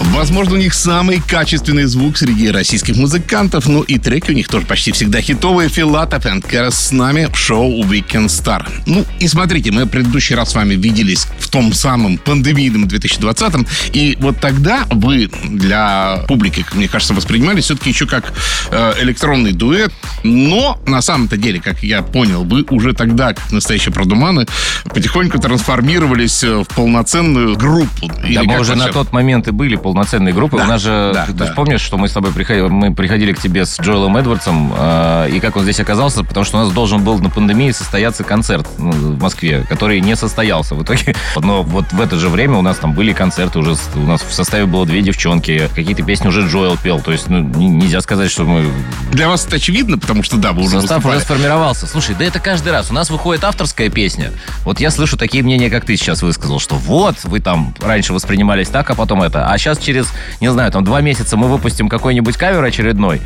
Возможно, 0.00 0.54
у 0.54 0.58
них 0.58 0.74
самый 0.74 1.20
качественный 1.20 1.84
звук 1.84 2.16
среди 2.16 2.50
российских 2.50 2.96
музыкантов, 2.96 3.66
ну 3.66 3.82
и 3.82 3.98
треки 3.98 4.30
у 4.30 4.34
них 4.34 4.48
тоже 4.48 4.66
почти 4.66 4.92
всегда 4.92 5.20
хитовые. 5.20 5.68
Филатов 5.68 6.26
и 6.26 6.40
Кэрос 6.40 6.74
с 6.74 6.92
нами 6.92 7.28
в 7.32 7.36
шоу 7.36 7.84
Weekend 7.84 8.26
Star. 8.26 8.66
Ну 8.86 9.04
и 9.20 9.28
смотрите, 9.28 9.70
мы 9.72 9.84
в 9.84 9.88
предыдущий 9.88 10.34
раз 10.34 10.50
с 10.50 10.54
вами 10.54 10.74
виделись 10.74 11.26
в 11.38 11.48
том 11.48 11.72
самом 11.72 12.18
пандемийном 12.18 12.88
2020 12.88 13.66
и 13.92 14.16
вот 14.20 14.40
тогда 14.40 14.84
вы 14.90 15.30
для 15.44 16.24
публики, 16.28 16.64
мне 16.72 16.88
кажется, 16.88 17.14
воспринимали 17.14 17.60
все-таки 17.60 17.90
еще 17.90 18.06
как 18.06 18.32
э, 18.70 18.94
электронный 19.02 19.52
дуэт, 19.52 19.92
но 20.22 20.80
на 20.86 21.02
самом-то 21.02 21.36
деле, 21.36 21.60
как 21.60 21.82
я 21.82 22.02
понял, 22.02 22.44
вы 22.44 22.64
уже 22.70 22.92
тогда, 22.92 23.32
как 23.32 23.52
настоящие 23.52 23.92
продуманы, 23.92 24.46
потихоньку 24.84 25.38
трансформировались 25.38 26.42
в 26.42 26.64
полноценную 26.74 27.56
группу. 27.56 28.08
Да, 28.08 28.42
мы 28.42 28.58
уже 28.60 28.74
на 28.74 28.88
тот 28.88 29.12
момент 29.12 29.48
и 29.48 29.50
были 29.50 29.76
полноценной 29.86 30.32
группой. 30.32 30.58
Да, 30.58 30.64
У 30.64 30.68
нас 30.68 30.82
же, 30.82 31.12
да, 31.14 31.26
ты, 31.26 31.32
да. 31.32 31.52
помнишь, 31.54 31.80
что 31.80 31.96
мы 31.96 32.08
с 32.08 32.12
тобой 32.12 32.32
приходили, 32.32 32.66
мы 32.66 32.92
приходили 32.92 33.32
к 33.32 33.38
тебе 33.38 33.64
с 33.64 33.78
Джоэлом 33.78 34.16
Эдвардсом, 34.16 34.72
э, 34.76 35.28
и 35.32 35.38
как 35.38 35.54
он 35.54 35.62
здесь 35.62 35.78
оказался, 35.78 36.24
потому 36.24 36.44
что 36.44 36.58
у 36.58 36.64
нас 36.64 36.72
должен 36.72 37.04
был 37.04 37.20
на 37.20 37.30
пандемии 37.30 37.70
состояться 37.70 38.24
концерт 38.24 38.66
ну, 38.78 38.90
в 38.90 39.20
Москве, 39.20 39.64
который 39.68 40.00
не 40.00 40.16
состоялся 40.16 40.74
в 40.74 40.82
итоге. 40.82 41.14
Но 41.36 41.62
вот 41.62 41.92
в 41.92 42.00
это 42.00 42.18
же 42.18 42.28
время 42.28 42.56
у 42.56 42.62
нас 42.62 42.78
там 42.78 42.94
были 42.94 43.12
концерты, 43.12 43.60
уже 43.60 43.76
у 43.94 44.00
нас 44.00 44.22
в 44.22 44.34
составе 44.34 44.66
было 44.66 44.84
две 44.86 45.02
девчонки, 45.02 45.70
какие-то 45.72 46.02
песни 46.02 46.26
уже 46.26 46.48
Джоэл 46.48 46.76
пел, 46.76 46.98
то 46.98 47.12
есть 47.12 47.28
ну, 47.28 47.38
нельзя 47.38 48.00
сказать, 48.00 48.28
что 48.28 48.42
мы... 48.42 48.68
Для 49.12 49.28
вас 49.28 49.46
это 49.46 49.54
очевидно, 49.54 49.98
потому 49.98 50.24
что 50.24 50.36
да, 50.36 50.50
вы 50.50 50.62
уже 50.62 50.80
Состав 50.80 50.96
выступали. 50.96 51.16
уже 51.18 51.24
сформировался. 51.24 51.86
Слушай, 51.86 52.16
да 52.18 52.24
это 52.24 52.40
каждый 52.40 52.72
раз. 52.72 52.90
У 52.90 52.94
нас 52.94 53.08
выходит 53.08 53.44
авторская 53.44 53.88
песня. 53.88 54.32
Вот 54.64 54.80
я 54.80 54.90
слышу 54.90 55.16
такие 55.16 55.44
мнения, 55.44 55.70
как 55.70 55.84
ты 55.84 55.96
сейчас 55.96 56.22
высказал, 56.22 56.58
что 56.58 56.74
вот, 56.74 57.16
вы 57.22 57.38
там 57.38 57.72
раньше 57.80 58.12
воспринимались 58.12 58.68
так, 58.68 58.90
а 58.90 58.96
потом 58.96 59.22
это. 59.22 59.48
А 59.48 59.58
сейчас 59.58 59.75
через, 59.78 60.12
не 60.40 60.50
знаю, 60.50 60.70
там 60.72 60.84
два 60.84 61.00
месяца 61.00 61.36
мы 61.36 61.48
выпустим 61.48 61.88
какой-нибудь 61.88 62.36
кавер 62.36 62.62
очередной, 62.62 63.20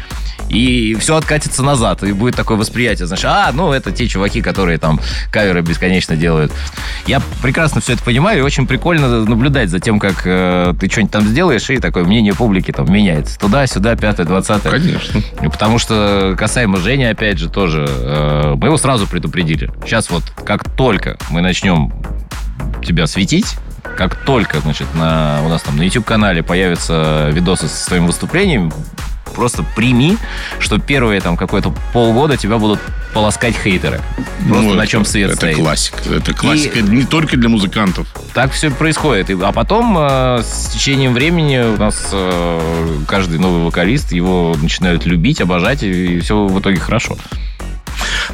и 0.49 0.97
все 0.99 1.17
откатится 1.17 1.63
назад, 1.63 2.03
и 2.03 2.13
будет 2.13 2.35
такое 2.35 2.57
восприятие, 2.57 3.07
знаешь, 3.07 3.25
а, 3.25 3.51
ну, 3.53 3.73
это 3.73 3.93
те 3.93 4.09
чуваки, 4.09 4.43
которые 4.43 4.79
там 4.79 5.01
каверы 5.31 5.63
бесконечно 5.63 6.17
делают. 6.17 6.53
Я 7.07 7.23
прекрасно 7.43 7.81
все 7.81 7.93
это 7.93 8.03
понимаю, 8.03 8.41
и 8.41 8.43
очень 8.43 8.67
прикольно 8.67 9.25
наблюдать 9.25 9.71
за 9.71 9.79
тем, 9.79 9.99
как 9.99 10.23
э, 10.25 10.75
ты 10.79 10.91
что-нибудь 10.91 11.13
там 11.13 11.25
сделаешь, 11.25 11.71
и 11.71 11.79
такое 11.79 12.05
мнение 12.05 12.35
публики 12.35 12.73
там 12.73 12.93
меняется. 12.93 13.39
Туда, 13.39 13.67
сюда, 13.67 13.95
пятое, 13.97 14.27
двадцатое. 14.27 14.73
Конечно. 14.73 15.21
Потому 15.51 15.79
что 15.79 16.35
касаемо 16.37 16.79
Жени, 16.79 17.05
опять 17.05 17.39
же, 17.39 17.49
тоже, 17.49 17.87
э, 17.89 18.55
мы 18.57 18.69
его 18.69 18.77
сразу 18.77 19.07
предупредили. 19.07 19.71
Сейчас 19.85 20.11
вот, 20.11 20.25
как 20.45 20.69
только 20.77 21.17
мы 21.31 21.41
начнем 21.43 21.93
тебя 22.85 23.07
светить, 23.07 23.57
как 23.83 24.17
только, 24.25 24.61
значит, 24.61 24.87
на, 24.95 25.41
у 25.45 25.49
нас 25.49 25.63
там 25.63 25.77
на 25.77 25.83
YouTube-канале 25.83 26.43
появятся 26.43 27.31
видосы 27.33 27.69
с 27.69 27.87
твоим 27.87 28.07
выступлением, 28.07 28.73
просто 29.35 29.63
прими, 29.63 30.17
что 30.59 30.79
первые 30.79 31.21
там 31.21 31.37
какое-то 31.37 31.73
полгода 31.93 32.37
тебя 32.37 32.59
будут 32.59 32.81
полоскать 33.15 33.55
хейтеры. 33.57 34.01
Просто 34.49 34.69
ну, 34.69 34.75
на 34.75 34.87
чем 34.87 35.05
свет 35.05 35.31
это 35.31 35.37
стоит. 35.37 35.57
классика. 35.57 35.99
Это 36.15 36.35
классика 36.35 36.79
и 36.79 36.83
не 36.83 37.05
только 37.05 37.37
для 37.37 37.49
музыкантов. 37.49 38.07
Так 38.35 38.53
все 38.53 38.71
происходит. 38.71 39.31
А 39.43 39.53
потом 39.53 39.97
э, 39.99 40.43
с 40.43 40.71
течением 40.73 41.15
времени 41.15 41.59
у 41.59 41.77
нас 41.77 42.11
э, 42.13 42.99
каждый 43.09 43.39
новый 43.39 43.65
вокалист 43.65 44.13
его 44.13 44.57
начинают 44.61 45.07
любить, 45.07 45.41
обожать, 45.41 45.83
и 45.83 46.21
все 46.21 46.47
в 46.47 46.61
итоге 46.61 46.79
хорошо. 46.79 47.17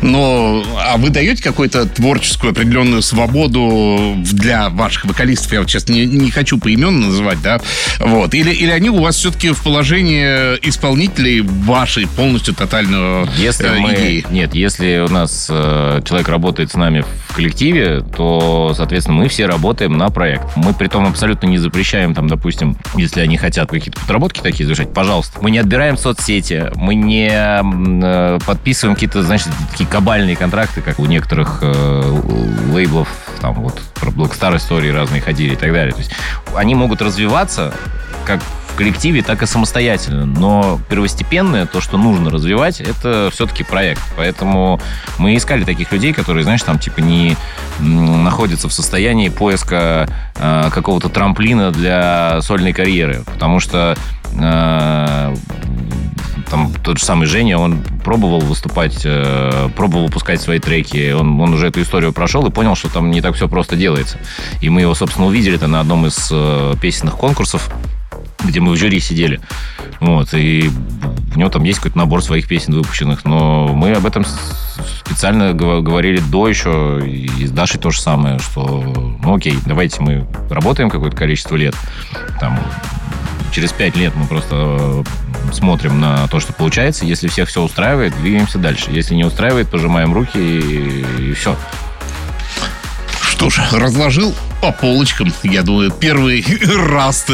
Но 0.03 0.65
а 0.79 0.97
вы 0.97 1.11
даете 1.11 1.43
какую-то 1.43 1.87
творческую 1.87 2.53
определенную 2.53 3.03
свободу 3.03 4.15
для 4.33 4.69
ваших 4.69 5.05
вокалистов? 5.05 5.53
Я 5.53 5.61
вот 5.61 5.71
сейчас 5.71 5.89
не, 5.89 6.07
не 6.07 6.31
хочу 6.31 6.59
поименно 6.59 7.07
называть, 7.07 7.41
да? 7.43 7.61
Вот. 7.99 8.35
Или, 8.35 8.51
или 8.53 8.71
они 8.71 8.91
у 8.91 9.01
вас 9.01 9.17
все-таки 9.17 9.51
в 9.51 9.63
положении 9.63 10.57
исполнителей 10.67 11.41
вашей 11.41 12.07
полностью 12.07 12.55
тотального 12.55 13.29
если 13.37 13.69
э, 13.69 13.79
мы, 13.79 13.95
идеи? 13.95 14.27
Нет, 14.31 14.55
если 14.55 15.05
у 15.07 15.13
нас 15.13 15.49
э, 15.51 16.01
человек 16.05 16.29
работает 16.29 16.71
с 16.71 16.75
нами 16.75 17.05
в 17.29 17.35
коллективе, 17.35 18.03
то, 18.17 18.73
соответственно, 18.77 19.19
мы 19.19 19.29
все 19.29 19.47
работаем 19.47 19.97
на 19.97 20.11
проект. 20.11 20.57
Мы 20.57 20.75
при 20.75 20.89
том 20.89 21.07
абсолютно 21.07 21.47
не 21.47 21.59
запрещаем, 21.59 22.15
там, 22.15 22.29
допустим, 22.29 22.77
если 22.97 23.21
они 23.21 23.37
хотят 23.37 23.71
какие-то 23.71 24.01
подработки 24.01 24.41
такие 24.41 24.65
завершать, 24.65 24.93
пожалуйста. 24.93 25.39
Мы 25.41 25.51
не 25.51 25.59
отбираем 25.59 25.97
соцсети, 25.97 26.71
мы 26.75 26.95
не 26.95 27.31
э, 27.31 28.39
подписываем 28.47 28.95
какие-то, 28.95 29.23
значит, 29.23 29.49
такие 29.71 29.89
кабальные 29.89 30.37
контракты, 30.37 30.81
как 30.81 30.99
у 30.99 31.07
некоторых 31.07 31.59
э, 31.63 32.21
лейблов, 32.73 33.09
там 33.41 33.55
вот 33.55 33.81
про 33.95 34.11
Blackstar 34.11 34.57
истории 34.57 34.91
разные 34.91 35.21
ходили 35.21 35.55
и 35.55 35.57
так 35.57 35.73
далее. 35.73 35.93
То 35.93 36.01
есть 36.01 36.13
они 36.55 36.75
могут 36.75 37.03
развиваться 37.03 37.75
как 38.25 38.41
в 38.43 38.77
коллективе, 38.77 39.23
так 39.23 39.43
и 39.43 39.47
самостоятельно. 39.47 40.27
Но 40.27 40.79
первостепенное, 40.91 41.65
то, 41.65 41.81
что 41.81 41.97
нужно 41.97 42.29
развивать, 42.29 42.81
это 42.81 43.31
все-таки 43.33 43.65
проект. 43.65 44.03
Поэтому 44.17 44.81
мы 45.19 45.37
искали 45.37 45.65
таких 45.65 45.93
людей, 45.93 46.13
которые, 46.13 46.45
знаешь, 46.45 46.63
там 46.63 46.79
типа 46.79 47.01
не 47.01 47.37
находятся 47.79 48.69
в 48.69 48.73
состоянии 48.73 49.31
поиска 49.31 50.09
э, 50.37 50.69
какого-то 50.71 51.09
трамплина 51.09 51.71
для 51.71 52.41
сольной 52.43 52.75
карьеры. 52.75 53.23
Потому 53.25 53.61
что 53.61 53.97
э, 54.39 55.35
там 56.51 56.73
тот 56.83 56.99
же 56.99 57.05
самый 57.05 57.27
Женя, 57.27 57.59
он 57.59 57.83
пробовал 58.05 58.41
выступать, 58.41 59.03
э, 59.05 59.69
пробовал 59.77 60.07
выпускать 60.07 60.41
свои 60.41 60.59
треки, 60.59 61.13
он, 61.13 61.41
он 61.41 61.55
уже 61.55 61.69
эту 61.69 61.83
историю 61.83 62.13
прошел 62.13 62.47
и 62.47 62.51
понял, 62.51 62.75
что 62.75 62.93
там 62.93 63.11
не 63.11 63.21
так 63.21 63.35
все 63.35 63.49
просто 63.49 63.77
делается. 63.77 64.19
И 64.61 64.71
мы 64.71 64.83
его, 64.83 64.95
собственно, 64.95 65.27
увидели 65.27 65.57
это 65.57 65.67
на 65.67 65.81
одном 65.81 66.07
из 66.07 66.29
э, 66.31 66.75
песенных 66.81 67.17
конкурсов, 67.17 67.71
где 68.45 68.61
мы 68.61 68.73
в 68.73 68.77
жюри 68.77 69.01
сидели. 69.01 69.41
Вот, 70.01 70.35
и 70.35 70.71
у 71.35 71.39
него 71.39 71.49
там 71.51 71.65
есть 71.65 71.79
какой-то 71.79 71.99
набор 71.99 72.23
своих 72.23 72.49
песен 72.49 72.75
выпущенных, 72.75 73.25
но 73.25 73.69
мы 73.69 73.93
об 73.93 74.07
этом 74.07 74.25
специально 75.05 75.53
говорили 75.53 76.21
до 76.21 76.49
еще, 76.49 77.03
и 77.05 77.47
с 77.47 77.51
Дашей 77.51 77.81
то 77.81 77.91
же 77.91 78.01
самое, 78.01 78.39
что, 78.39 79.19
ну 79.23 79.35
окей, 79.35 79.59
давайте 79.65 80.03
мы 80.03 80.27
работаем 80.51 80.91
какое-то 80.91 81.17
количество 81.17 81.57
лет, 81.57 81.75
там, 82.41 82.59
через 83.57 83.73
пять 83.73 83.97
лет 83.97 84.15
мы 84.15 84.27
просто 84.27 84.55
э, 84.79 85.03
смотрим 85.51 85.99
на 85.99 86.29
то, 86.29 86.41
что 86.41 86.53
получается. 86.53 87.07
Если 87.07 87.27
всех 87.29 87.49
все 87.49 87.63
устраивает, 87.63 88.15
двигаемся 88.21 88.59
дальше. 88.59 88.91
Если 88.91 89.15
не 89.15 89.25
устраивает, 89.25 89.71
пожимаем 89.71 90.13
руки 90.13 90.37
и, 90.37 91.31
и 91.31 91.33
все. 91.33 91.57
Что 93.23 93.49
ж, 93.49 93.61
разложил 93.73 94.35
по 94.61 94.73
полочкам. 94.73 95.33
Я 95.43 95.63
думаю, 95.63 95.91
первый 95.91 96.45
раз 96.87 97.27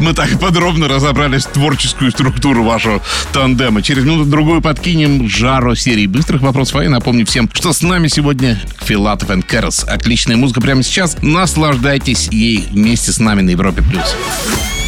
мы 0.00 0.14
так 0.14 0.40
подробно 0.40 0.88
разобрались 0.88 1.46
в 1.46 1.52
творческую 1.52 2.10
структуру 2.10 2.64
вашего 2.64 3.00
тандема. 3.32 3.80
Через 3.80 4.02
минуту-другую 4.02 4.60
подкинем 4.60 5.28
жару 5.28 5.76
серии 5.76 6.08
быстрых 6.08 6.42
вопросов. 6.42 6.74
А 6.74 6.82
я 6.82 6.90
напомню 6.90 7.24
всем, 7.24 7.48
что 7.52 7.72
с 7.72 7.82
нами 7.82 8.08
сегодня 8.08 8.60
Филатов 8.80 9.30
и 9.30 9.40
Кэрос. 9.42 9.84
Отличная 9.84 10.36
музыка 10.36 10.60
прямо 10.60 10.82
сейчас. 10.82 11.16
Наслаждайтесь 11.22 12.30
ей 12.32 12.66
вместе 12.68 13.12
с 13.12 13.20
нами 13.20 13.42
на 13.42 13.50
Европе+. 13.50 13.80
плюс. 13.80 14.16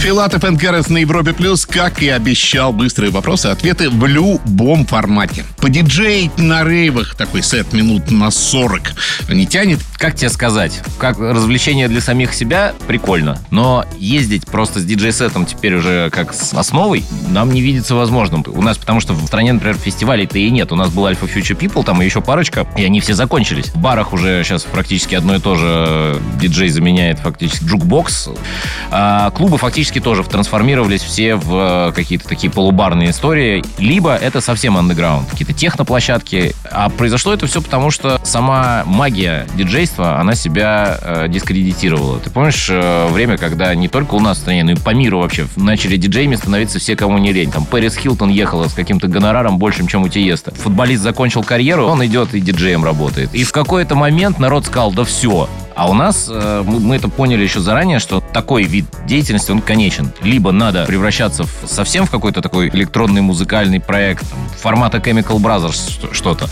Filatov & 0.00 0.42
Karas 0.46 0.88
на 0.88 0.96
Европе 0.96 1.34
Плюс, 1.34 1.66
как 1.66 2.02
и 2.02 2.08
обещал, 2.08 2.72
быстрые 2.72 3.10
вопросы 3.10 3.48
и 3.48 3.50
ответы 3.50 3.90
в 3.90 4.06
любом 4.06 4.86
формате. 4.86 5.44
Подиджеить 5.58 6.38
на 6.38 6.64
рейвах 6.64 7.14
такой 7.14 7.42
сет 7.42 7.74
минут 7.74 8.10
на 8.10 8.30
40 8.30 8.94
не 9.28 9.46
тянет? 9.46 9.80
Как 9.98 10.16
тебе 10.16 10.30
сказать? 10.30 10.80
Как 10.98 11.18
развлечение 11.18 11.86
для 11.86 12.00
самих 12.00 12.32
себя 12.32 12.72
прикольно, 12.86 13.38
но 13.50 13.84
ездить 13.98 14.46
просто 14.46 14.80
с 14.80 14.84
диджей-сетом 14.84 15.44
теперь 15.44 15.74
уже 15.74 16.08
как 16.08 16.32
с 16.32 16.54
основой 16.54 17.04
нам 17.28 17.52
не 17.52 17.60
видится 17.60 17.94
возможным. 17.94 18.42
У 18.48 18.62
нас, 18.62 18.78
потому 18.78 19.00
что 19.00 19.12
в 19.12 19.26
стране, 19.26 19.52
например, 19.52 19.76
фестивалей-то 19.76 20.38
и 20.38 20.50
нет. 20.50 20.72
У 20.72 20.76
нас 20.76 20.88
был 20.88 21.06
Alfa 21.06 21.30
Future 21.30 21.58
People, 21.58 21.84
там 21.84 22.00
и 22.00 22.06
еще 22.06 22.22
парочка, 22.22 22.66
и 22.74 22.84
они 22.84 23.00
все 23.00 23.12
закончились. 23.12 23.66
В 23.66 23.76
барах 23.76 24.14
уже 24.14 24.42
сейчас 24.44 24.62
практически 24.62 25.14
одно 25.14 25.34
и 25.34 25.40
то 25.40 25.56
же 25.56 26.18
диджей 26.40 26.70
заменяет 26.70 27.18
фактически 27.18 27.64
джукбокс. 27.64 28.30
А 28.90 29.30
клубы 29.32 29.58
фактически 29.58 29.89
тоже 29.98 30.22
трансформировались 30.22 31.02
все 31.02 31.34
в 31.34 31.88
э, 31.88 31.92
какие-то 31.92 32.28
такие 32.28 32.52
полубарные 32.52 33.10
истории. 33.10 33.64
Либо 33.78 34.14
это 34.14 34.40
совсем 34.40 34.76
андеграунд, 34.76 35.28
какие-то 35.28 35.52
техноплощадки. 35.52 36.54
А 36.70 36.88
произошло 36.88 37.32
это 37.32 37.46
все 37.46 37.60
потому, 37.60 37.90
что 37.90 38.20
сама 38.22 38.84
магия 38.86 39.46
диджейства, 39.54 40.20
она 40.20 40.34
себя 40.34 40.98
э, 41.02 41.26
дискредитировала. 41.28 42.20
Ты 42.20 42.30
помнишь 42.30 42.68
э, 42.70 43.08
время, 43.08 43.36
когда 43.36 43.74
не 43.74 43.88
только 43.88 44.14
у 44.14 44.20
нас 44.20 44.38
в 44.38 44.40
стране, 44.42 44.62
но 44.62 44.72
и 44.72 44.76
по 44.76 44.90
миру 44.90 45.18
вообще 45.18 45.46
начали 45.56 45.96
диджеями 45.96 46.36
становиться 46.36 46.78
все, 46.78 46.94
кому 46.94 47.18
не 47.18 47.32
лень. 47.32 47.50
Там 47.50 47.64
Пэрис 47.64 47.96
Хилтон 47.96 48.28
ехала 48.28 48.68
с 48.68 48.74
каким-то 48.74 49.08
гонораром 49.08 49.58
большим, 49.58 49.88
чем 49.88 50.02
у 50.02 50.08
Тиеста. 50.08 50.54
Футболист 50.54 51.02
закончил 51.02 51.42
карьеру, 51.42 51.86
он 51.86 52.04
идет 52.06 52.34
и 52.34 52.40
диджеем 52.40 52.84
работает. 52.84 53.34
И 53.34 53.44
в 53.44 53.52
какой-то 53.52 53.94
момент 53.94 54.38
народ 54.38 54.66
сказал, 54.66 54.92
да 54.92 55.04
все, 55.04 55.48
а 55.80 55.88
у 55.88 55.94
нас, 55.94 56.28
э, 56.30 56.62
мы 56.66 56.96
это 56.96 57.08
поняли 57.08 57.42
еще 57.42 57.60
заранее, 57.60 58.00
что 58.00 58.20
такой 58.20 58.64
вид 58.64 58.84
деятельности, 59.06 59.50
он 59.50 59.62
конечен. 59.80 60.12
Либо 60.22 60.52
надо 60.52 60.84
превращаться 60.84 61.44
в, 61.44 61.66
совсем 61.66 62.04
в 62.04 62.10
какой-то 62.10 62.42
такой 62.42 62.68
электронный 62.68 63.22
музыкальный 63.22 63.80
проект, 63.80 64.28
там, 64.28 64.38
формата 64.58 64.98
Chemical 64.98 65.38
Brothers 65.38 66.12
что-то. 66.12 66.48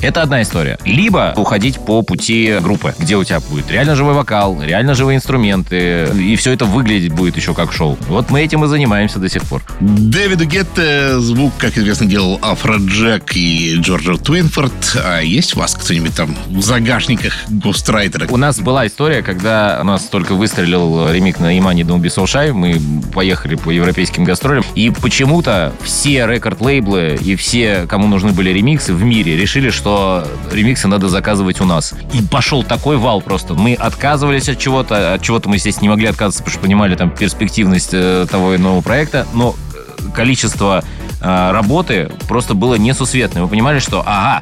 Это 0.00 0.22
одна 0.22 0.42
история. 0.42 0.78
Либо 0.84 1.34
уходить 1.36 1.80
по 1.84 2.02
пути 2.02 2.56
группы, 2.60 2.94
где 2.96 3.16
у 3.16 3.24
тебя 3.24 3.40
будет 3.40 3.68
реально 3.70 3.96
живой 3.96 4.14
вокал, 4.14 4.62
реально 4.62 4.94
живые 4.94 5.16
инструменты, 5.16 6.08
и 6.14 6.36
все 6.36 6.52
это 6.52 6.66
выглядеть 6.66 7.12
будет 7.12 7.36
еще 7.36 7.52
как 7.52 7.72
шоу. 7.72 7.98
Вот 8.08 8.30
мы 8.30 8.42
этим 8.42 8.64
и 8.64 8.68
занимаемся 8.68 9.18
до 9.18 9.28
сих 9.28 9.42
пор. 9.42 9.62
Дэвиду 9.80 10.44
Гетте 10.44 11.18
звук, 11.18 11.52
как 11.58 11.76
известно, 11.76 12.06
делал 12.06 12.38
Афроджек 12.42 13.34
и 13.34 13.74
Джорджо 13.80 14.16
Твинфорд. 14.18 14.72
А 15.04 15.20
есть 15.20 15.56
у 15.56 15.58
вас 15.58 15.74
кто-нибудь 15.74 16.14
там 16.14 16.36
в 16.46 16.62
загашниках 16.62 17.34
гострайтера? 17.48 18.28
У 18.30 18.36
нас 18.36 18.60
была 18.60 18.86
история, 18.86 19.22
когда 19.22 19.78
у 19.80 19.84
нас 19.84 20.02
только 20.04 20.34
выстрелил 20.34 21.10
ремик 21.10 21.40
на 21.40 21.58
Имани 21.58 21.82
Be 21.82 22.02
So 22.02 22.24
Shy, 22.24 22.52
мы 22.68 23.02
поехали 23.12 23.54
по 23.54 23.70
европейским 23.70 24.24
гастролям, 24.24 24.64
и 24.74 24.90
почему-то 24.90 25.72
все 25.82 26.26
рекорд-лейблы 26.26 27.18
и 27.20 27.36
все, 27.36 27.86
кому 27.88 28.06
нужны 28.06 28.32
были 28.32 28.50
ремиксы 28.50 28.92
в 28.92 29.02
мире, 29.02 29.36
решили, 29.36 29.70
что 29.70 30.26
ремиксы 30.52 30.88
надо 30.88 31.08
заказывать 31.08 31.60
у 31.60 31.64
нас. 31.64 31.94
И 32.12 32.22
пошел 32.22 32.62
такой 32.62 32.96
вал 32.96 33.20
просто. 33.20 33.54
Мы 33.54 33.74
отказывались 33.74 34.48
от 34.48 34.58
чего-то, 34.58 35.14
от 35.14 35.22
чего-то 35.22 35.48
мы, 35.48 35.56
естественно, 35.56 35.84
не 35.84 35.88
могли 35.90 36.06
отказываться, 36.06 36.42
потому 36.42 36.52
что 36.52 36.62
понимали 36.62 36.96
там 36.96 37.10
перспективность 37.10 37.90
э, 37.92 38.26
того 38.30 38.56
иного 38.56 38.80
проекта, 38.80 39.26
но 39.34 39.54
э, 39.74 40.10
количество 40.14 40.84
э, 41.20 41.50
работы 41.50 42.10
просто 42.28 42.54
было 42.54 42.74
несусветное. 42.76 43.42
Мы 43.42 43.48
понимали, 43.48 43.78
что 43.78 44.02
ага, 44.06 44.40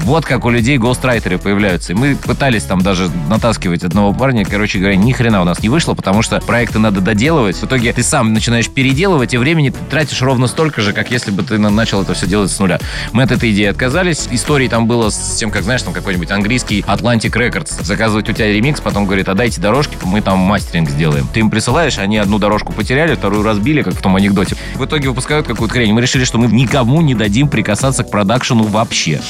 вот 0.00 0.24
как 0.24 0.44
у 0.44 0.50
людей 0.50 0.78
гострайтеры 0.78 1.38
появляются. 1.38 1.92
И 1.92 1.94
мы 1.94 2.16
пытались 2.16 2.64
там 2.64 2.80
даже 2.80 3.10
натаскивать 3.28 3.84
одного 3.84 4.12
парня. 4.12 4.44
Короче 4.44 4.78
говоря, 4.78 4.96
ни 4.96 5.12
хрена 5.12 5.42
у 5.42 5.44
нас 5.44 5.62
не 5.62 5.68
вышло, 5.68 5.94
потому 5.94 6.22
что 6.22 6.40
проекты 6.40 6.78
надо 6.78 7.00
доделывать. 7.00 7.56
В 7.56 7.64
итоге 7.64 7.92
ты 7.92 8.02
сам 8.02 8.32
начинаешь 8.32 8.68
переделывать, 8.68 9.34
и 9.34 9.38
времени 9.38 9.70
ты 9.70 9.78
тратишь 9.90 10.20
ровно 10.22 10.46
столько 10.46 10.80
же, 10.80 10.92
как 10.92 11.10
если 11.10 11.30
бы 11.30 11.42
ты 11.42 11.58
начал 11.58 12.02
это 12.02 12.14
все 12.14 12.26
делать 12.26 12.50
с 12.50 12.58
нуля. 12.58 12.80
Мы 13.12 13.22
от 13.22 13.30
этой 13.30 13.52
идеи 13.52 13.66
отказались. 13.66 14.28
Истории 14.30 14.68
там 14.68 14.86
было 14.86 15.10
с 15.10 15.36
тем, 15.36 15.50
как, 15.50 15.62
знаешь, 15.62 15.82
там 15.82 15.92
какой-нибудь 15.92 16.30
английский 16.30 16.80
Atlantic 16.80 17.32
Records. 17.32 17.82
Заказывать 17.82 18.28
у 18.28 18.32
тебя 18.32 18.52
ремикс, 18.52 18.80
потом 18.80 19.06
говорит, 19.06 19.28
а 19.28 19.34
дайте 19.34 19.60
дорожки, 19.60 19.96
мы 20.04 20.20
там 20.20 20.38
мастеринг 20.38 20.90
сделаем. 20.90 21.28
Ты 21.32 21.40
им 21.40 21.50
присылаешь, 21.50 21.98
они 21.98 22.18
одну 22.18 22.38
дорожку 22.38 22.72
потеряли, 22.72 23.14
вторую 23.14 23.42
разбили, 23.42 23.82
как 23.82 23.94
в 23.94 24.02
том 24.02 24.16
анекдоте. 24.16 24.56
В 24.74 24.84
итоге 24.84 25.08
выпускают 25.08 25.46
какую-то 25.46 25.74
хрень. 25.74 25.92
Мы 25.92 26.00
решили, 26.00 26.24
что 26.24 26.38
мы 26.38 26.48
никому 26.48 27.00
не 27.00 27.14
дадим 27.14 27.48
прикасаться 27.48 28.04
к 28.04 28.10
продакшену 28.10 28.64
вообще. 28.64 29.20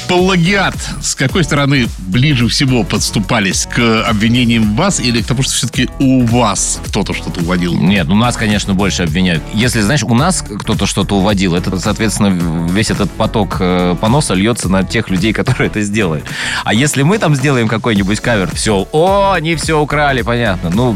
Плагиат. 0.53 0.75
С 1.01 1.15
какой 1.15 1.43
стороны 1.43 1.87
ближе 1.97 2.47
всего 2.47 2.83
подступались 2.83 3.65
к 3.65 4.03
обвинениям 4.07 4.75
вас 4.75 4.99
или 4.99 5.21
к 5.21 5.25
тому, 5.25 5.41
что 5.41 5.51
все-таки 5.53 5.89
у 5.97 6.23
вас 6.25 6.79
кто-то 6.85 7.13
что-то 7.13 7.39
уводил? 7.41 7.73
Нет, 7.73 8.07
у 8.09 8.15
нас, 8.15 8.37
конечно, 8.37 8.75
больше 8.75 9.01
обвиняют. 9.01 9.41
Если, 9.55 9.81
знаешь, 9.81 10.03
у 10.03 10.13
нас 10.13 10.43
кто-то 10.43 10.85
что-то 10.85 11.15
уводил, 11.15 11.55
это, 11.55 11.75
соответственно, 11.79 12.67
весь 12.69 12.91
этот 12.91 13.09
поток 13.09 13.57
э, 13.61 13.95
поноса 13.99 14.35
льется 14.35 14.69
на 14.69 14.83
тех 14.83 15.09
людей, 15.09 15.33
которые 15.33 15.69
это 15.69 15.81
сделали. 15.81 16.23
А 16.63 16.73
если 16.75 17.01
мы 17.01 17.17
там 17.17 17.33
сделаем 17.35 17.67
какой-нибудь 17.67 18.19
кавер, 18.19 18.51
все, 18.53 18.87
о, 18.91 19.31
они 19.31 19.55
все 19.55 19.79
украли, 19.79 20.21
понятно. 20.21 20.69
Ну, 20.69 20.95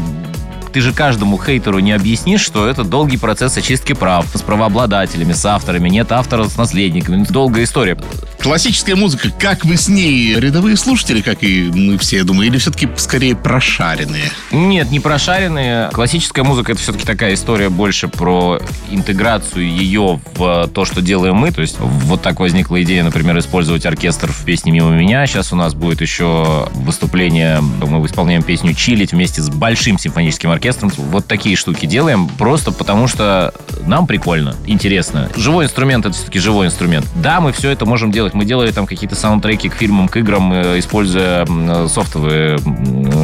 ты 0.72 0.80
же 0.80 0.92
каждому 0.92 1.40
хейтеру 1.42 1.78
не 1.78 1.92
объяснишь, 1.92 2.40
что 2.40 2.68
это 2.68 2.84
долгий 2.84 3.16
процесс 3.16 3.56
очистки 3.56 3.92
прав 3.92 4.26
с 4.34 4.42
правообладателями, 4.42 5.32
с 5.32 5.44
авторами, 5.44 5.88
нет 5.88 6.12
автора 6.12 6.44
с 6.44 6.56
наследниками. 6.56 7.24
Долгая 7.28 7.64
история. 7.64 7.98
Классическая 8.40 8.94
музыка, 8.94 9.30
как 9.36 9.64
вы 9.64 9.76
с 9.76 9.88
ней? 9.88 10.34
Рядовые 10.34 10.76
слушатели, 10.76 11.20
как 11.22 11.42
и 11.42 11.70
мы 11.74 11.98
все, 11.98 12.18
я 12.18 12.24
думаю, 12.24 12.48
или 12.48 12.58
все-таки 12.58 12.88
скорее 12.96 13.34
прошаренные? 13.34 14.30
Нет, 14.52 14.90
не 14.90 15.00
прошаренные. 15.00 15.90
Классическая 15.92 16.44
музыка 16.44 16.72
это 16.72 16.80
все-таки 16.80 17.04
такая 17.04 17.34
история 17.34 17.68
больше 17.68 18.08
про 18.08 18.60
интеграцию 18.90 19.68
ее 19.68 20.20
в 20.34 20.68
то, 20.72 20.84
что 20.84 21.02
делаем 21.02 21.34
мы. 21.34 21.50
То 21.50 21.62
есть 21.62 21.76
вот 21.80 22.22
так 22.22 22.38
возникла 22.40 22.80
идея, 22.82 23.02
например, 23.02 23.38
использовать 23.38 23.86
оркестр 23.86 24.30
в 24.30 24.44
песне 24.44 24.70
«Мимо 24.72 24.90
меня». 24.90 25.26
Сейчас 25.26 25.52
у 25.52 25.56
нас 25.56 25.74
будет 25.74 26.00
еще 26.00 26.68
выступление, 26.74 27.60
мы 27.60 28.04
исполняем 28.06 28.42
песню 28.42 28.74
«Чилить» 28.74 29.12
вместе 29.12 29.42
с 29.42 29.48
большим 29.48 29.98
симфоническим 29.98 30.50
оркестром. 30.50 30.57
Вот 30.98 31.26
такие 31.26 31.56
штуки 31.56 31.86
делаем 31.86 32.28
просто 32.28 32.72
потому, 32.72 33.08
что 33.08 33.52
нам 33.86 34.06
прикольно, 34.06 34.54
интересно. 34.66 35.30
Живой 35.36 35.66
инструмент 35.66 36.06
это 36.06 36.14
все-таки 36.14 36.38
живой 36.38 36.66
инструмент. 36.66 37.06
Да, 37.16 37.40
мы 37.40 37.52
все 37.52 37.70
это 37.70 37.86
можем 37.86 38.12
делать. 38.12 38.34
Мы 38.34 38.44
делали 38.44 38.70
там 38.70 38.86
какие-то 38.86 39.16
саундтреки 39.16 39.68
к 39.68 39.74
фильмам, 39.74 40.08
к 40.08 40.16
играм, 40.16 40.52
э, 40.52 40.78
используя 40.78 41.46
софтовые 41.88 42.58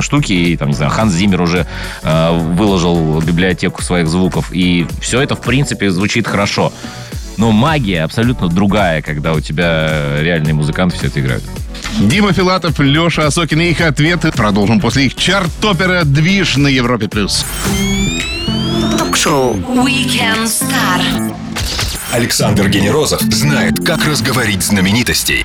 штуки. 0.00 0.32
И 0.32 0.56
там, 0.56 0.68
не 0.68 0.74
знаю, 0.74 0.90
Ханс 0.90 1.12
Зиммер 1.12 1.42
уже 1.42 1.66
э, 2.02 2.38
выложил 2.54 3.20
библиотеку 3.20 3.82
своих 3.82 4.08
звуков. 4.08 4.52
И 4.52 4.86
все 5.00 5.20
это, 5.20 5.34
в 5.34 5.40
принципе, 5.40 5.90
звучит 5.90 6.26
хорошо. 6.26 6.72
Но 7.36 7.50
магия 7.50 8.04
абсолютно 8.04 8.48
другая, 8.48 9.02
когда 9.02 9.32
у 9.32 9.40
тебя 9.40 10.20
реальные 10.20 10.54
музыканты 10.54 10.96
все 10.96 11.08
это 11.08 11.20
играют. 11.20 11.44
Дима 12.00 12.32
Филатов, 12.32 12.80
Леша 12.80 13.26
Осокин 13.26 13.60
и 13.60 13.70
их 13.70 13.80
ответы. 13.80 14.32
Продолжим 14.32 14.80
после 14.80 15.06
их 15.06 15.14
чарт-топера 15.14 16.02
«Движ» 16.04 16.56
на 16.56 16.68
Европе+. 16.68 17.08
плюс. 17.08 17.44
Ток-шоу 18.98 19.54
Weekend 19.54 20.44
Star. 20.44 21.34
Александр 22.12 22.68
Генерозов 22.68 23.20
знает, 23.22 23.84
как 23.84 24.04
разговорить 24.06 24.62
знаменитостей. 24.62 25.44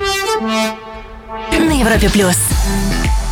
На 1.52 1.80
Европе 1.80 2.10
плюс. 2.10 2.36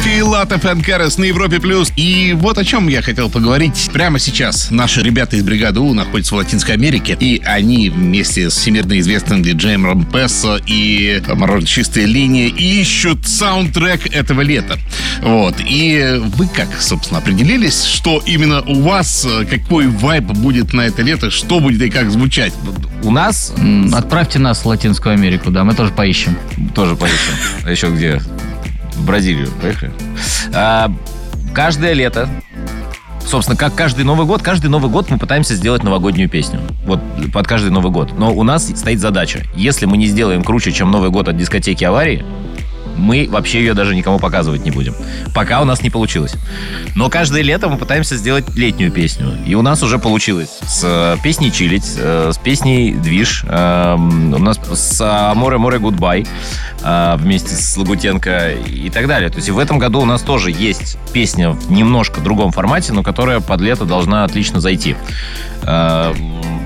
Филатов 0.09 0.65
Энкерес 0.65 1.19
на 1.19 1.25
Европе 1.25 1.61
Плюс. 1.61 1.93
И 1.95 2.33
вот 2.35 2.57
о 2.57 2.65
чем 2.65 2.89
я 2.89 3.03
хотел 3.03 3.29
поговорить 3.29 3.91
прямо 3.93 4.19
сейчас. 4.19 4.71
Наши 4.71 5.03
ребята 5.03 5.37
из 5.37 5.43
бригады 5.43 5.81
У 5.81 5.93
находятся 5.93 6.35
в 6.35 6.39
Латинской 6.39 6.77
Америке, 6.77 7.15
и 7.21 7.43
они 7.45 7.91
вместе 7.91 8.49
с 8.49 8.55
всемирно 8.55 8.99
известным 9.01 9.43
диджеем 9.43 9.85
Ромпессо 9.85 10.61
и 10.67 11.23
Морон 11.35 11.67
Чистая 11.67 12.07
линия 12.07 12.49
ищут 12.49 13.29
саундтрек 13.29 14.07
этого 14.07 14.41
лета. 14.41 14.79
Вот. 15.21 15.57
И 15.61 16.19
вы 16.37 16.49
как, 16.49 16.69
собственно, 16.81 17.19
определились, 17.19 17.85
что 17.85 18.23
именно 18.25 18.63
у 18.63 18.81
вас, 18.81 19.29
какой 19.51 19.89
вайб 19.89 20.25
будет 20.25 20.73
на 20.73 20.87
это 20.87 21.03
лето, 21.03 21.31
что 21.31 21.61
будет 21.61 21.83
и 21.83 21.91
как 21.91 22.11
звучать? 22.11 22.55
У 23.03 23.11
нас 23.11 23.53
Отправьте 23.93 24.39
нас 24.39 24.65
в 24.65 24.67
Латинскую 24.67 25.13
Америку, 25.13 25.51
да, 25.51 25.65
мы 25.65 25.75
тоже 25.75 25.93
поищем. 25.93 26.35
тоже 26.75 26.97
поищем. 26.97 27.35
А 27.63 27.71
еще 27.71 27.89
где? 27.91 28.23
В 28.99 29.07
Бразилию. 29.07 29.49
Поехали. 29.63 29.93
А, 30.55 30.93
каждое 31.55 31.95
лето 31.95 32.29
Собственно, 33.29 33.59
как 33.59 33.75
каждый 33.75 34.07
Новый 34.07 34.27
год, 34.27 34.41
каждый 34.41 34.69
Новый 34.69 34.91
год 34.91 35.11
мы 35.11 35.19
пытаемся 35.19 35.55
сделать 35.55 35.83
новогоднюю 35.83 36.31
песню. 36.31 36.61
Вот 36.87 36.99
под 37.31 37.47
каждый 37.47 37.71
Новый 37.71 37.93
год. 37.93 38.19
Но 38.19 38.33
у 38.33 38.43
нас 38.43 38.67
стоит 38.67 39.01
задача. 39.01 39.43
Если 39.55 39.85
мы 39.85 39.99
не 39.99 40.07
сделаем 40.07 40.43
круче, 40.43 40.73
чем 40.73 40.91
Новый 40.91 41.11
год 41.11 41.29
от 41.29 41.37
дискотеки 41.37 41.85
аварии, 41.85 42.25
мы 42.99 43.29
вообще 43.31 43.61
ее 43.61 43.75
даже 43.75 43.95
никому 43.95 44.19
показывать 44.19 44.65
не 44.65 44.71
будем. 44.71 44.95
Пока 45.35 45.63
у 45.63 45.65
нас 45.65 45.83
не 45.83 45.91
получилось. 45.91 46.35
Но 46.95 47.09
каждое 47.09 47.43
лето 47.43 47.69
мы 47.69 47.77
пытаемся 47.77 48.17
сделать 48.17 48.45
летнюю 48.57 48.91
песню. 48.91 49.39
И 49.47 49.55
у 49.55 49.63
нас 49.63 49.83
уже 49.83 49.99
получилось. 49.99 50.51
С 50.63 50.83
э, 50.85 51.17
песней 51.23 51.53
«Чилить», 51.53 51.95
э, 51.97 52.31
с 52.33 52.39
песней 52.39 52.93
«Движ», 52.95 53.45
э, 53.49 53.95
у 53.95 54.39
нас 54.39 54.59
с 54.73 55.33
«Море, 55.35 55.59
море, 55.59 55.79
гудбай» 55.79 56.27
э, 56.83 57.17
вместе 57.19 57.55
с 57.55 57.77
Лагутенко 57.77 58.53
и 58.53 58.91
так 58.91 59.07
далее. 59.07 59.31
То 59.31 59.37
есть 59.37 59.49
в 59.49 59.59
этом 59.59 59.79
году 59.79 60.01
у 60.01 60.05
нас 60.05 60.23
тоже 60.23 60.51
есть 60.51 60.99
песня 61.13 61.51
в 61.51 61.71
немножко 61.71 62.21
другом 62.21 62.53
формате, 62.53 62.93
но 62.93 63.03
которая 63.03 63.41
под 63.41 63.61
лето 63.61 63.85
должна 63.85 64.25
отлично 64.25 64.61
зайти. 64.61 64.97
Э, 65.63 66.13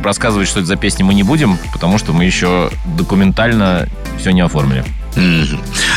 Рассказывать, 0.03 0.49
что 0.49 0.59
это 0.59 0.66
за 0.66 0.77
песня, 0.77 1.05
мы 1.05 1.14
не 1.14 1.23
будем, 1.23 1.59
потому 1.73 1.97
что 1.97 2.12
мы 2.12 2.25
еще 2.25 2.71
документально 2.97 3.88
все 4.18 4.33
не 4.33 4.40
оформили. 4.40 4.85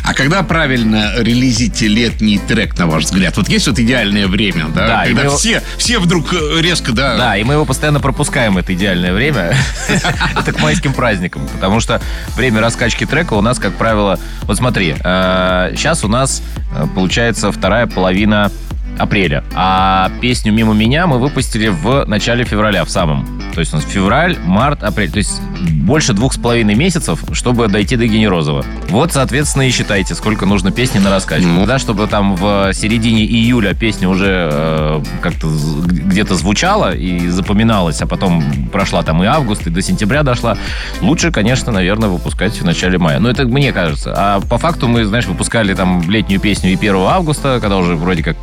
А 0.04 0.14
когда 0.14 0.44
правильно 0.44 1.14
релизить 1.18 1.82
летний 1.82 2.38
трек, 2.38 2.78
на 2.78 2.88
ваш 2.88 3.06
взгляд? 3.06 3.36
Вот 3.38 3.50
есть 3.50 3.68
вот 3.68 3.80
идеальное 3.80 4.28
время, 4.28 4.66
да? 4.74 4.88
Да, 4.88 5.06
когда 5.06 5.24
его- 5.24 5.38
все, 5.38 5.62
все 5.78 6.00
вдруг 6.00 6.34
э, 6.34 6.62
резко, 6.62 6.92
да, 6.92 7.18
Да, 7.18 7.38
и 7.38 7.44
мы 7.44 7.54
его 7.54 7.66
постоянно 7.66 8.00
пропускаем, 8.00 8.58
это 8.58 8.74
идеальное 8.74 9.14
время. 9.14 9.56
Это 10.40 10.52
к 10.54 10.60
майским 10.62 10.94
праздникам. 10.94 11.48
Потому 11.54 11.80
что 11.80 12.02
время 12.36 12.62
раскачки 12.62 13.06
трека 13.06 13.34
у 13.34 13.42
нас, 13.42 13.58
как 13.60 13.74
правило... 13.76 14.20
Вот 14.44 14.58
смотри, 14.58 14.96
сейчас 14.98 16.04
у 16.04 16.08
нас 16.08 16.42
э, 16.76 16.86
получается 16.94 17.52
вторая 17.52 17.88
половина 17.88 18.52
апреля. 18.98 19.44
А 19.54 20.12
песню 20.22 20.54
«Мимо 20.54 20.74
меня» 20.74 21.08
мы 21.08 21.20
выпустили 21.20 21.68
в 21.68 22.06
начале 22.06 22.44
февраля, 22.46 22.86
в 22.86 22.90
самом. 22.90 23.42
То 23.56 23.62
есть 23.62 23.72
у 23.74 23.78
нас 23.78 23.86
февраль, 23.86 24.38
март, 24.44 24.84
апрель. 24.84 25.10
То 25.10 25.20
есть 25.20 25.42
больше 25.86 26.12
двух 26.12 26.34
с 26.34 26.38
половиной 26.38 26.76
месяцев, 26.76 27.24
чтобы 27.32 27.70
дойти 27.70 27.96
до 27.96 28.06
Генерозова. 28.06 28.66
Вот, 28.90 29.14
соответственно, 29.14 29.64
и 29.64 29.72
считайте, 29.72 30.14
сколько 30.14 30.46
нужно 30.46 30.72
песни 30.72 31.00
на 31.00 31.10
раскачку. 31.10 31.48
Ну. 31.48 31.66
Да, 31.66 31.80
чтобы 31.80 32.06
там 32.08 32.36
в 32.36 32.74
середине 32.74 33.24
июля 33.24 33.74
песня 33.74 34.10
уже 34.10 34.50
э, 34.52 35.04
как-то 35.22 35.48
где-то 35.48 36.36
звучала 36.36 36.94
и 36.94 37.30
запоминалась, 37.30 38.02
а 38.02 38.08
потом 38.08 38.44
прошла 38.74 39.04
там 39.04 39.24
и 39.24 39.26
август, 39.26 39.66
и 39.66 39.70
до 39.70 39.82
сентября 39.82 40.24
дошла. 40.24 40.58
Лучше, 41.00 41.32
конечно, 41.32 41.72
наверное, 41.72 42.10
выпускать 42.10 42.60
в 42.60 42.66
начале 42.66 42.98
мая. 42.98 43.20
Но 43.20 43.30
это 43.30 43.46
мне 43.46 43.72
кажется. 43.72 44.14
А 44.18 44.42
по 44.42 44.58
факту 44.58 44.90
мы, 44.90 45.06
знаешь, 45.06 45.28
выпускали 45.28 45.74
там 45.74 46.10
летнюю 46.12 46.42
песню 46.42 46.72
и 46.72 46.76
1 46.76 46.94
августа, 46.94 47.60
когда 47.62 47.78
уже 47.78 47.96
вроде 47.96 48.22
как 48.22 48.36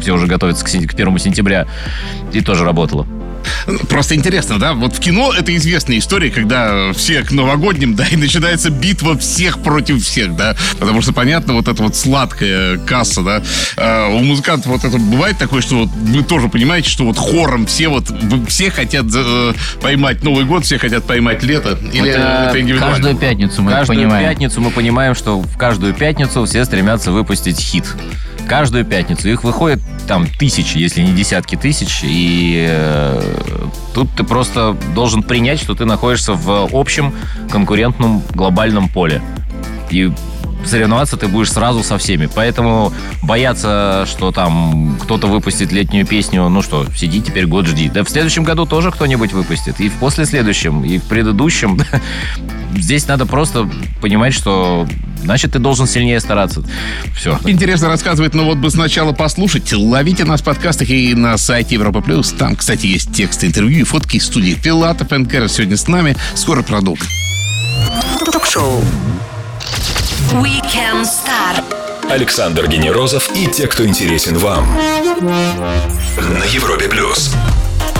все 0.00 0.12
уже 0.12 0.26
готовятся 0.26 0.64
к, 0.64 0.68
к 0.68 0.94
1 0.94 1.18
сентября, 1.18 1.66
и 2.32 2.40
тоже 2.40 2.64
работало. 2.64 3.06
Просто 3.88 4.14
интересно, 4.14 4.58
да? 4.58 4.74
Вот 4.74 4.96
в 4.96 5.00
кино 5.00 5.32
это 5.32 5.54
известная 5.56 5.98
история, 5.98 6.30
когда 6.30 6.92
все 6.92 7.22
к 7.22 7.32
новогодним, 7.32 7.94
да, 7.94 8.06
и 8.06 8.16
начинается 8.16 8.70
битва 8.70 9.16
всех 9.18 9.60
против 9.62 10.02
всех, 10.04 10.36
да? 10.36 10.56
Потому 10.78 11.02
что, 11.02 11.12
понятно, 11.12 11.54
вот 11.54 11.68
эта 11.68 11.82
вот 11.82 11.96
сладкая 11.96 12.78
касса, 12.78 13.22
да? 13.22 13.42
А 13.76 14.08
у 14.08 14.18
музыкантов 14.20 14.66
вот 14.66 14.84
это 14.84 14.98
бывает 14.98 15.38
такое, 15.38 15.60
что 15.60 15.80
вот 15.80 15.88
вы 15.90 16.22
тоже 16.22 16.48
понимаете, 16.48 16.88
что 16.88 17.04
вот 17.04 17.18
хором 17.18 17.66
все 17.66 17.88
вот, 17.88 18.04
все 18.48 18.70
хотят 18.70 19.06
э, 19.14 19.52
поймать 19.80 20.22
Новый 20.22 20.44
год, 20.44 20.64
все 20.64 20.78
хотят 20.78 21.04
поймать 21.04 21.42
лето. 21.42 21.78
Или 21.92 22.10
Это 22.10 22.46
это 22.48 22.60
индивидуально? 22.60 22.96
Каждую 22.96 23.16
пятницу 23.16 23.62
мы 23.62 23.70
каждую 23.70 23.98
понимаем. 23.98 24.28
пятницу 24.28 24.60
мы 24.60 24.70
понимаем, 24.70 25.14
что 25.14 25.40
в 25.40 25.56
каждую 25.56 25.94
пятницу 25.94 26.44
все 26.44 26.64
стремятся 26.64 27.12
выпустить 27.12 27.60
хит. 27.60 27.84
Каждую 28.48 28.84
пятницу. 28.84 29.28
Их 29.28 29.44
выходит 29.44 29.80
там 30.06 30.26
тысячи, 30.26 30.78
если 30.78 31.02
не 31.02 31.12
десятки 31.12 31.56
тысяч. 31.56 32.00
И 32.02 32.66
э, 32.68 33.68
тут 33.94 34.08
ты 34.16 34.24
просто 34.24 34.76
должен 34.94 35.22
принять, 35.22 35.60
что 35.60 35.74
ты 35.74 35.84
находишься 35.84 36.34
в 36.34 36.68
общем 36.72 37.12
конкурентном 37.50 38.22
глобальном 38.34 38.88
поле. 38.88 39.20
И 39.90 40.12
соревноваться 40.66 41.16
ты 41.16 41.28
будешь 41.28 41.52
сразу 41.52 41.82
со 41.82 41.98
всеми. 41.98 42.28
Поэтому 42.32 42.92
бояться, 43.22 44.04
что 44.06 44.32
там 44.32 44.98
кто-то 45.02 45.26
выпустит 45.26 45.72
летнюю 45.72 46.06
песню, 46.06 46.48
ну 46.48 46.62
что, 46.62 46.86
сиди 46.94 47.20
теперь 47.20 47.46
год 47.46 47.66
жди. 47.66 47.88
Да 47.88 48.04
в 48.04 48.08
следующем 48.08 48.44
году 48.44 48.66
тоже 48.66 48.90
кто-нибудь 48.90 49.32
выпустит. 49.32 49.80
И 49.80 49.88
в 49.88 49.94
последующем, 49.94 50.84
и 50.84 50.98
в 50.98 51.04
предыдущем. 51.04 51.80
Здесь 52.76 53.06
надо 53.08 53.26
просто 53.26 53.68
понимать, 54.00 54.34
что 54.34 54.86
значит 55.26 55.52
ты 55.52 55.58
должен 55.58 55.86
сильнее 55.86 56.20
стараться. 56.20 56.62
Все. 57.14 57.38
Интересно 57.44 57.88
рассказывает, 57.88 58.34
но 58.34 58.44
вот 58.44 58.58
бы 58.58 58.70
сначала 58.70 59.12
послушать. 59.12 59.72
Ловите 59.72 60.24
нас 60.24 60.40
в 60.40 60.44
подкастах 60.44 60.88
и 60.88 61.14
на 61.14 61.36
сайте 61.36 61.74
Европа 61.74 62.00
Плюс. 62.00 62.32
Там, 62.32 62.56
кстати, 62.56 62.86
есть 62.86 63.12
тексты 63.12 63.46
интервью 63.46 63.80
и 63.80 63.82
фотки 63.82 64.16
из 64.16 64.26
студии 64.26 64.52
Филатов 64.52 65.12
Энкер 65.12 65.48
сегодня 65.48 65.76
с 65.76 65.88
нами. 65.88 66.16
Скоро 66.34 66.62
продукт. 66.62 67.02
Ток-шоу. 68.24 68.82
Weekend 70.32 71.04
Star. 71.04 71.64
Александр 72.08 72.68
Генерозов 72.68 73.28
и 73.34 73.48
те, 73.48 73.66
кто 73.66 73.84
интересен 73.84 74.38
вам. 74.38 74.64
На 75.20 76.44
Европе 76.44 76.88
плюс. 76.88 77.34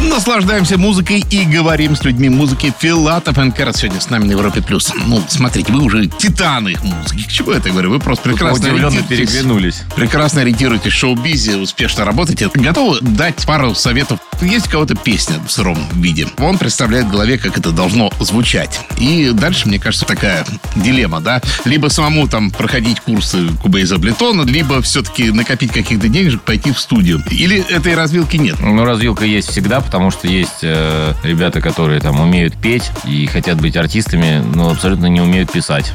Наслаждаемся 0.00 0.78
музыкой 0.78 1.24
и 1.30 1.44
говорим 1.44 1.96
с 1.96 2.04
людьми 2.04 2.28
музыки. 2.28 2.72
Филатов 2.78 3.38
Энкер 3.38 3.72
сегодня 3.74 4.00
с 4.00 4.10
нами 4.10 4.24
на 4.24 4.30
Европе 4.32 4.62
Плюс. 4.62 4.92
Ну, 5.06 5.22
смотрите, 5.28 5.72
вы 5.72 5.82
уже 5.82 6.06
титаны 6.06 6.76
музыки. 6.82 7.22
К 7.24 7.28
чему 7.28 7.52
я 7.52 7.58
это 7.58 7.70
говорю? 7.70 7.90
Вы 7.90 7.98
просто 7.98 8.30
прекрасно 8.30 8.68
ориентируетесь. 8.68 9.08
переглянулись. 9.08 9.82
Прекрасно 9.94 10.42
ориентируетесь 10.42 10.92
в 10.92 10.96
шоу-бизе, 10.96 11.56
успешно 11.56 12.04
работаете. 12.04 12.50
Готовы 12.54 12.98
дать 13.00 13.44
пару 13.46 13.74
советов? 13.74 14.20
Есть 14.42 14.68
у 14.68 14.70
кого-то 14.70 14.94
песня 14.94 15.36
в 15.46 15.50
сыром 15.50 15.78
виде. 15.92 16.28
Он 16.38 16.58
представляет 16.58 17.06
в 17.06 17.10
голове, 17.10 17.38
как 17.38 17.56
это 17.56 17.70
должно 17.70 18.10
звучать. 18.20 18.80
И 18.98 19.30
дальше, 19.32 19.66
мне 19.66 19.78
кажется, 19.78 20.04
такая 20.06 20.44
дилемма, 20.76 21.20
да? 21.20 21.40
Либо 21.64 21.88
самому 21.88 22.28
там 22.28 22.50
проходить 22.50 23.00
курсы 23.00 23.48
Кубейза 23.62 23.98
Блетона, 23.98 24.42
либо 24.42 24.82
все-таки 24.82 25.30
накопить 25.30 25.72
каких-то 25.72 26.08
денежек, 26.08 26.42
пойти 26.42 26.72
в 26.72 26.78
студию. 26.78 27.22
Или 27.30 27.58
этой 27.58 27.94
развилки 27.94 28.36
нет? 28.36 28.56
Ну, 28.60 28.84
развилка 28.84 29.24
есть 29.24 29.50
всегда, 29.50 29.80
потому 29.86 30.10
что 30.10 30.28
есть 30.28 30.62
э, 30.62 31.14
ребята, 31.22 31.62
которые 31.62 32.00
там 32.00 32.20
умеют 32.20 32.54
петь 32.54 32.90
и 33.04 33.26
хотят 33.26 33.60
быть 33.60 33.76
артистами, 33.76 34.44
но 34.54 34.70
абсолютно 34.70 35.06
не 35.06 35.20
умеют 35.20 35.50
писать. 35.50 35.92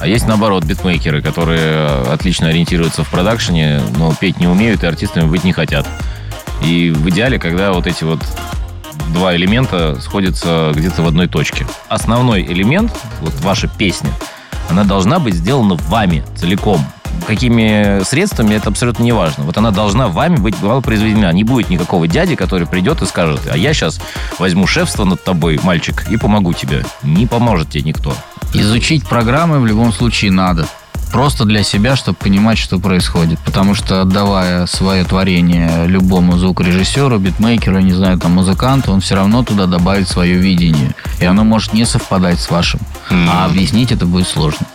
А 0.00 0.06
есть, 0.06 0.26
наоборот, 0.26 0.64
битмейкеры, 0.64 1.20
которые 1.20 1.86
отлично 2.10 2.48
ориентируются 2.48 3.04
в 3.04 3.10
продакшене, 3.10 3.80
но 3.96 4.14
петь 4.14 4.38
не 4.40 4.46
умеют 4.46 4.82
и 4.82 4.86
артистами 4.86 5.28
быть 5.28 5.44
не 5.44 5.52
хотят. 5.52 5.86
И 6.64 6.90
в 6.90 7.08
идеале, 7.10 7.38
когда 7.38 7.72
вот 7.72 7.86
эти 7.86 8.04
вот 8.04 8.20
два 9.12 9.36
элемента 9.36 10.00
сходятся 10.00 10.72
где-то 10.74 11.02
в 11.02 11.06
одной 11.06 11.28
точке. 11.28 11.66
Основной 11.88 12.42
элемент, 12.42 12.92
вот 13.20 13.34
ваша 13.40 13.68
песня, 13.68 14.10
она 14.70 14.84
должна 14.84 15.18
быть 15.18 15.34
сделана 15.34 15.74
вами 15.74 16.24
целиком. 16.36 16.84
Какими 17.26 18.02
средствами, 18.04 18.54
это 18.54 18.68
абсолютно 18.68 19.02
не 19.02 19.12
важно. 19.12 19.44
Вот 19.44 19.56
она 19.56 19.70
должна 19.70 20.08
вами 20.08 20.36
быть 20.36 20.56
произведена. 20.56 21.32
Не 21.32 21.44
будет 21.44 21.70
никакого 21.70 22.08
дяди, 22.08 22.34
который 22.34 22.66
придет 22.66 23.00
и 23.02 23.06
скажет, 23.06 23.40
а 23.50 23.56
я 23.56 23.72
сейчас 23.72 24.00
возьму 24.38 24.66
шефство 24.66 25.04
над 25.04 25.22
тобой, 25.22 25.60
мальчик, 25.62 26.06
и 26.10 26.16
помогу 26.16 26.52
тебе. 26.52 26.84
Не 27.02 27.26
поможет 27.26 27.70
тебе 27.70 27.84
никто. 27.84 28.14
Изучить 28.54 29.06
программы 29.06 29.60
в 29.60 29.66
любом 29.66 29.92
случае 29.92 30.30
надо. 30.30 30.66
Просто 31.12 31.44
для 31.44 31.62
себя, 31.62 31.94
чтобы 31.94 32.16
понимать, 32.16 32.56
что 32.56 32.78
происходит. 32.78 33.38
Потому 33.40 33.74
что 33.74 34.00
отдавая 34.00 34.64
свое 34.66 35.04
творение 35.04 35.86
любому 35.86 36.38
звукорежиссеру, 36.38 37.18
битмейкеру, 37.18 37.80
не 37.80 37.92
знаю, 37.92 38.18
там, 38.18 38.32
музыканту, 38.32 38.92
он 38.92 39.00
все 39.00 39.16
равно 39.16 39.42
туда 39.42 39.66
добавит 39.66 40.08
свое 40.08 40.36
видение. 40.36 40.94
И 41.20 41.26
оно 41.26 41.44
может 41.44 41.74
не 41.74 41.84
совпадать 41.84 42.40
с 42.40 42.50
вашим. 42.50 42.80
А 43.10 43.44
объяснить 43.44 43.92
это 43.92 44.06
будет 44.06 44.26
сложно. 44.26 44.66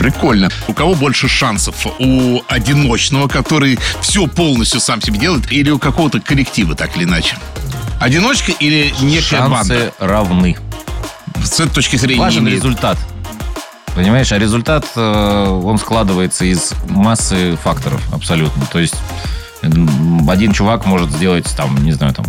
Прикольно. 0.00 0.48
У 0.66 0.72
кого 0.72 0.94
больше 0.94 1.28
шансов? 1.28 1.86
У 1.98 2.40
одиночного, 2.48 3.28
который 3.28 3.78
все 4.00 4.26
полностью 4.26 4.80
сам 4.80 5.02
себе 5.02 5.18
делает, 5.18 5.52
или 5.52 5.68
у 5.68 5.78
какого-то 5.78 6.20
коллектива, 6.20 6.74
так 6.74 6.96
или 6.96 7.04
иначе? 7.04 7.36
Одиночка 8.00 8.50
или 8.50 8.94
некая 9.02 9.42
банда? 9.46 9.74
Шансы 9.74 9.92
равны. 9.98 10.56
С 11.44 11.60
этой 11.60 11.74
точки 11.74 11.96
зрения 11.96 12.18
Важен 12.22 12.44
не 12.44 12.48
имеет. 12.48 12.64
результат. 12.64 12.96
Понимаешь, 13.94 14.32
а 14.32 14.38
результат, 14.38 14.86
э, 14.96 15.60
он 15.62 15.76
складывается 15.78 16.46
из 16.46 16.72
массы 16.88 17.58
факторов 17.62 18.00
абсолютно. 18.10 18.64
То 18.72 18.78
есть 18.78 18.96
один 19.60 20.54
чувак 20.54 20.86
может 20.86 21.10
сделать, 21.10 21.44
там, 21.58 21.76
не 21.84 21.92
знаю, 21.92 22.14
там, 22.14 22.24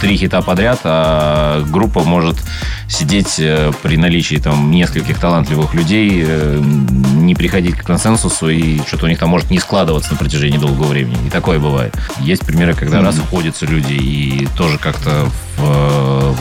три 0.00 0.16
хита 0.16 0.42
подряд, 0.42 0.80
а 0.82 1.62
группа 1.62 2.02
может 2.02 2.36
сидеть 2.88 3.38
э, 3.38 3.72
при 3.82 3.96
наличии 3.96 4.36
там 4.36 4.70
нескольких 4.70 5.18
талантливых 5.18 5.74
людей, 5.74 6.22
э, 6.26 6.60
не 6.60 7.34
приходить 7.34 7.74
к 7.76 7.84
консенсусу, 7.84 8.48
и 8.48 8.78
что-то 8.86 9.06
у 9.06 9.08
них 9.08 9.18
там 9.18 9.28
может 9.30 9.50
не 9.50 9.58
складываться 9.58 10.12
на 10.12 10.16
протяжении 10.18 10.58
долгого 10.58 10.86
времени. 10.88 11.26
И 11.26 11.30
такое 11.30 11.58
бывает. 11.58 11.94
Есть 12.20 12.46
примеры, 12.46 12.74
когда 12.74 13.00
раз 13.00 13.18
уходятся 13.18 13.66
люди, 13.66 13.92
и 13.94 14.48
тоже 14.56 14.78
как-то 14.78 15.28
в, 15.56 15.62
э, 15.62 16.34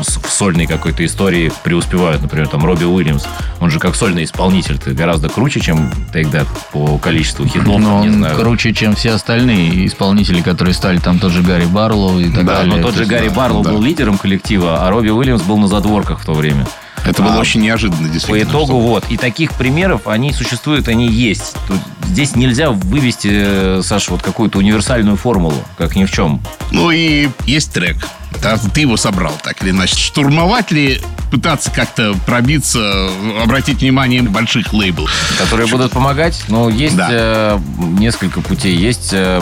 в 0.00 0.30
сольной 0.30 0.66
какой-то 0.66 1.04
истории 1.04 1.52
преуспевают. 1.62 2.22
Например, 2.22 2.48
там 2.48 2.64
Робби 2.64 2.84
Уильямс, 2.84 3.24
он 3.60 3.70
же 3.70 3.78
как 3.78 3.94
сольный 3.94 4.24
исполнитель, 4.24 4.78
ты 4.78 4.92
гораздо 4.92 5.28
круче, 5.28 5.60
чем 5.60 5.90
Take 6.12 6.30
That 6.32 6.46
по 6.72 6.98
количеству 6.98 7.46
хитов. 7.46 7.78
Но 7.78 8.00
он 8.00 8.12
знаю. 8.14 8.36
круче, 8.36 8.72
чем 8.74 8.94
все 8.96 9.12
остальные 9.12 9.86
исполнители, 9.86 10.40
которые 10.40 10.74
стали 10.74 10.98
там 10.98 11.18
тот 11.18 11.30
же 11.32 11.42
Гарри 11.42 11.66
Барлоу 11.66 12.18
и 12.18 12.30
так 12.30 12.44
Да, 12.44 12.56
далее. 12.56 12.76
Но 12.76 12.82
тот 12.82 12.94
То 12.94 13.04
же 13.04 13.06
Гарри 13.06 13.28
да, 13.28 13.34
Барлоу 13.34 13.62
да. 13.62 13.70
был 13.70 13.80
лидером 13.82 14.18
коллектива, 14.18 14.84
а 14.86 14.90
Робби 14.90 15.08
Уильямс 15.10 15.42
был 15.42 15.58
на 15.58 15.68
задворках 15.84 16.20
в 16.20 16.24
то 16.24 16.32
время. 16.32 16.66
Это 17.04 17.22
было 17.22 17.34
А, 17.36 17.38
очень 17.40 17.60
неожиданно, 17.60 18.08
По 18.08 18.12
действительно. 18.14 18.50
итогу 18.50 18.66
что- 18.66 18.80
вот. 18.80 19.04
И 19.10 19.18
таких 19.18 19.52
примеров, 19.52 20.06
они 20.08 20.32
существуют, 20.32 20.88
они 20.88 21.06
есть. 21.06 21.54
Тут- 21.68 21.78
здесь 22.06 22.34
нельзя 22.34 22.70
вывести, 22.70 23.28
э, 23.30 23.82
Саша, 23.84 24.12
вот 24.12 24.22
какую-то 24.22 24.58
универсальную 24.58 25.16
формулу, 25.18 25.62
как 25.76 25.96
ни 25.96 26.06
в 26.06 26.10
чем. 26.10 26.40
Ну 26.70 26.90
и 26.90 27.28
есть 27.44 27.72
трек. 27.74 27.96
Да, 28.42 28.58
ты 28.58 28.82
его 28.82 28.96
собрал, 28.96 29.32
так 29.42 29.62
или 29.62 29.70
иначе. 29.70 29.96
Штурмовать 29.96 30.70
ли, 30.70 31.00
пытаться 31.30 31.70
как-то 31.70 32.14
пробиться, 32.26 33.08
обратить 33.42 33.80
внимание 33.80 34.22
больших 34.22 34.72
лейблов? 34.74 35.10
Которые 35.38 35.66
будут 35.68 35.92
помогать. 35.92 36.44
Ну, 36.48 36.68
есть 36.68 36.96
Да. 36.96 37.08
э, 37.10 37.58
несколько 37.78 38.40
путей. 38.42 38.76
Есть 38.76 39.10
э, 39.12 39.40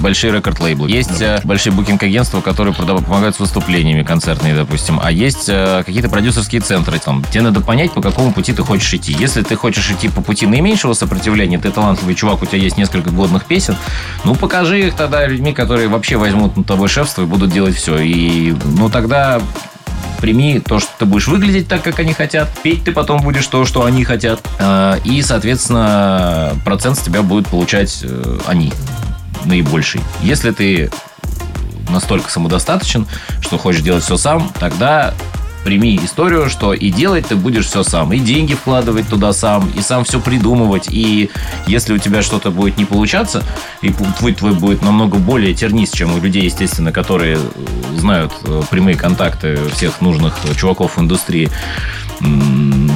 большие 0.00 0.32
рекорд-лейблы. 0.32 0.88
Есть 0.88 1.20
э, 1.20 1.40
большие 1.44 1.72
букинг-агентства, 1.72 2.40
которые 2.40 2.74
прода- 2.74 3.02
помогают 3.04 3.34
с 3.36 3.40
выступлениями 3.40 4.02
концертные, 4.04 4.54
допустим. 4.54 5.00
А 5.02 5.10
есть 5.10 5.46
э, 5.48 5.82
какие-то 5.84 6.08
продюсерские 6.08 6.60
центры. 6.60 6.98
Там, 7.00 7.24
тебе 7.30 7.42
надо 7.42 7.60
понять, 7.60 7.92
по 7.92 8.00
какому 8.00 8.32
пути 8.32 8.52
ты 8.52 8.62
хочешь 8.62 8.92
идти. 8.94 9.12
Если 9.18 9.42
ты 9.42 9.56
хочешь 9.56 9.90
идти 9.90 10.08
по 10.08 10.20
пути 10.22 10.46
наименьшего 10.46 10.92
сопротивления, 10.94 11.58
ты 11.58 11.70
талантливый 11.70 12.14
чувак, 12.14 12.42
у 12.42 12.46
тебя 12.46 12.58
есть 12.58 12.76
несколько 12.78 13.10
годных 13.10 13.44
песен, 13.46 13.76
ну, 14.24 14.34
покажи 14.34 14.86
их 14.86 14.94
тогда 14.94 15.26
людьми, 15.26 15.52
которые 15.52 15.88
вообще 15.88 16.16
возьмут 16.16 16.56
над 16.56 16.66
тобой 16.66 16.88
шефство 16.88 17.22
и 17.22 17.26
будут 17.26 17.50
делать 17.50 17.74
все. 17.76 17.98
И, 17.98 18.12
ну, 18.64 18.88
тогда 18.88 19.40
прими 20.20 20.60
то, 20.60 20.80
что 20.80 20.90
ты 20.98 21.04
будешь 21.04 21.28
выглядеть 21.28 21.68
так, 21.68 21.82
как 21.82 22.00
они 22.00 22.12
хотят, 22.12 22.48
петь 22.62 22.84
ты 22.84 22.92
потом 22.92 23.20
будешь 23.20 23.46
то, 23.46 23.64
что 23.64 23.84
они 23.84 24.04
хотят, 24.04 24.40
Э, 24.58 24.98
и, 25.04 25.22
соответственно, 25.22 26.52
процент 26.64 26.98
с 26.98 27.02
тебя 27.02 27.22
будет 27.22 27.48
получать 27.48 28.00
э, 28.02 28.38
они 28.46 28.72
наибольший. 29.44 30.00
Если 30.20 30.50
ты 30.50 30.90
настолько 31.90 32.30
самодостаточен, 32.30 33.06
что 33.40 33.56
хочешь 33.56 33.82
делать 33.82 34.04
все 34.04 34.16
сам, 34.16 34.52
тогда 34.58 35.14
прими 35.68 36.00
историю, 36.02 36.48
что 36.48 36.72
и 36.72 36.90
делать 36.90 37.26
ты 37.26 37.36
будешь 37.36 37.66
все 37.66 37.82
сам, 37.82 38.14
и 38.14 38.18
деньги 38.18 38.54
вкладывать 38.54 39.06
туда 39.06 39.34
сам, 39.34 39.68
и 39.78 39.82
сам 39.82 40.02
все 40.04 40.18
придумывать, 40.18 40.86
и 40.90 41.28
если 41.66 41.92
у 41.92 41.98
тебя 41.98 42.22
что-то 42.22 42.50
будет 42.50 42.78
не 42.78 42.86
получаться, 42.86 43.42
и 43.82 43.92
твой 44.18 44.32
твой 44.32 44.54
будет 44.54 44.80
намного 44.80 45.18
более 45.18 45.52
тернист, 45.52 45.94
чем 45.94 46.14
у 46.14 46.20
людей, 46.20 46.44
естественно, 46.44 46.90
которые 46.90 47.36
э, 47.36 47.98
знают 47.98 48.32
э, 48.44 48.62
прямые 48.70 48.96
контакты 48.96 49.58
всех 49.74 50.00
нужных 50.00 50.38
чуваков 50.56 50.96
в 50.96 51.00
индустрии, 51.02 51.50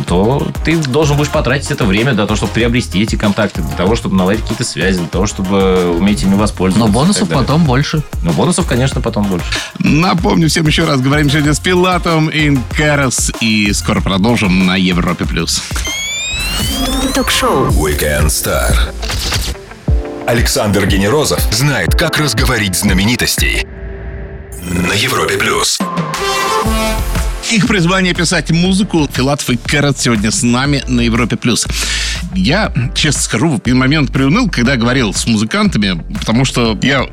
то 0.02 0.46
ты 0.64 0.76
должен 0.76 1.16
будешь 1.16 1.30
потратить 1.30 1.70
это 1.70 1.84
время 1.84 2.12
для 2.12 2.26
того, 2.26 2.36
чтобы 2.36 2.52
приобрести 2.52 3.02
эти 3.02 3.16
контакты, 3.16 3.62
для 3.62 3.76
того, 3.76 3.96
чтобы 3.96 4.16
наладить 4.16 4.42
какие-то 4.42 4.64
связи, 4.64 4.98
для 4.98 5.08
того, 5.08 5.26
чтобы 5.26 5.96
уметь 5.96 6.22
ими 6.22 6.34
воспользоваться. 6.34 6.86
Но 6.86 6.92
бонусов 6.92 7.28
потом 7.28 7.64
больше. 7.64 8.02
Но 8.22 8.32
бонусов, 8.32 8.66
конечно, 8.66 9.00
потом 9.00 9.24
больше. 9.24 9.46
Напомню 9.78 10.48
всем 10.48 10.66
еще 10.66 10.84
раз, 10.84 11.00
говорим 11.00 11.30
сегодня 11.30 11.54
с 11.54 11.60
Пилатом 11.60 12.30
Инкарас 12.30 13.32
и 13.40 13.72
скоро 13.72 14.00
продолжим 14.00 14.66
на 14.66 14.76
Европе+. 14.76 15.24
плюс. 15.24 15.62
Ток-шоу. 17.14 17.68
Weekend 17.68 18.26
Star. 18.26 18.74
Александр 20.26 20.86
Генерозов 20.86 21.40
знает, 21.52 21.94
как 21.94 22.18
разговорить 22.18 22.76
знаменитостей. 22.76 23.66
На 24.62 24.92
Европе 24.92 25.36
плюс. 25.36 25.78
Их 27.52 27.66
призвание 27.66 28.14
писать 28.14 28.50
музыку. 28.50 29.06
Филатов 29.12 29.50
и 29.50 29.58
Кэрот 29.58 29.98
сегодня 29.98 30.30
с 30.30 30.42
нами 30.42 30.82
на 30.88 31.02
Европе+. 31.02 31.36
плюс. 31.36 31.66
Я, 32.34 32.72
честно 32.94 33.20
скажу, 33.20 33.48
в 33.48 33.60
один 33.60 33.78
момент 33.78 34.12
приуныл, 34.12 34.48
когда 34.48 34.76
говорил 34.76 35.12
с 35.12 35.26
музыкантами, 35.26 36.02
потому 36.18 36.44
что 36.44 36.78
я 36.82 37.06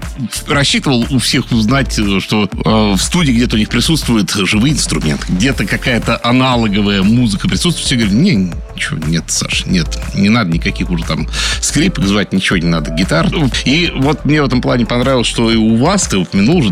рассчитывал 0.47 1.05
у 1.09 1.19
всех 1.19 1.51
узнать, 1.51 1.93
что 2.21 2.45
э, 2.45 2.95
в 2.95 3.01
студии 3.01 3.31
где-то 3.31 3.55
у 3.55 3.59
них 3.59 3.69
присутствует 3.69 4.31
живой 4.31 4.71
инструмент, 4.71 5.25
где-то 5.27 5.65
какая-то 5.65 6.19
аналоговая 6.23 7.03
музыка 7.03 7.47
присутствует. 7.47 7.85
Все 7.85 7.95
говорят, 7.95 8.13
не, 8.13 8.51
ничего, 8.75 8.97
нет, 9.07 9.25
Саша, 9.27 9.69
нет, 9.69 9.87
не 10.15 10.29
надо 10.29 10.51
никаких 10.51 10.89
уже 10.89 11.03
там 11.03 11.27
скрипок 11.61 12.05
звать, 12.05 12.33
ничего 12.33 12.57
не 12.57 12.67
надо, 12.67 12.91
гитар. 12.91 13.27
И 13.65 13.91
вот 13.95 14.25
мне 14.25 14.41
в 14.41 14.45
этом 14.45 14.61
плане 14.61 14.85
понравилось, 14.85 15.27
что 15.27 15.51
и 15.51 15.55
у 15.55 15.75
вас, 15.75 16.07
ты 16.07 16.17
упомянул 16.17 16.57
уже, 16.57 16.71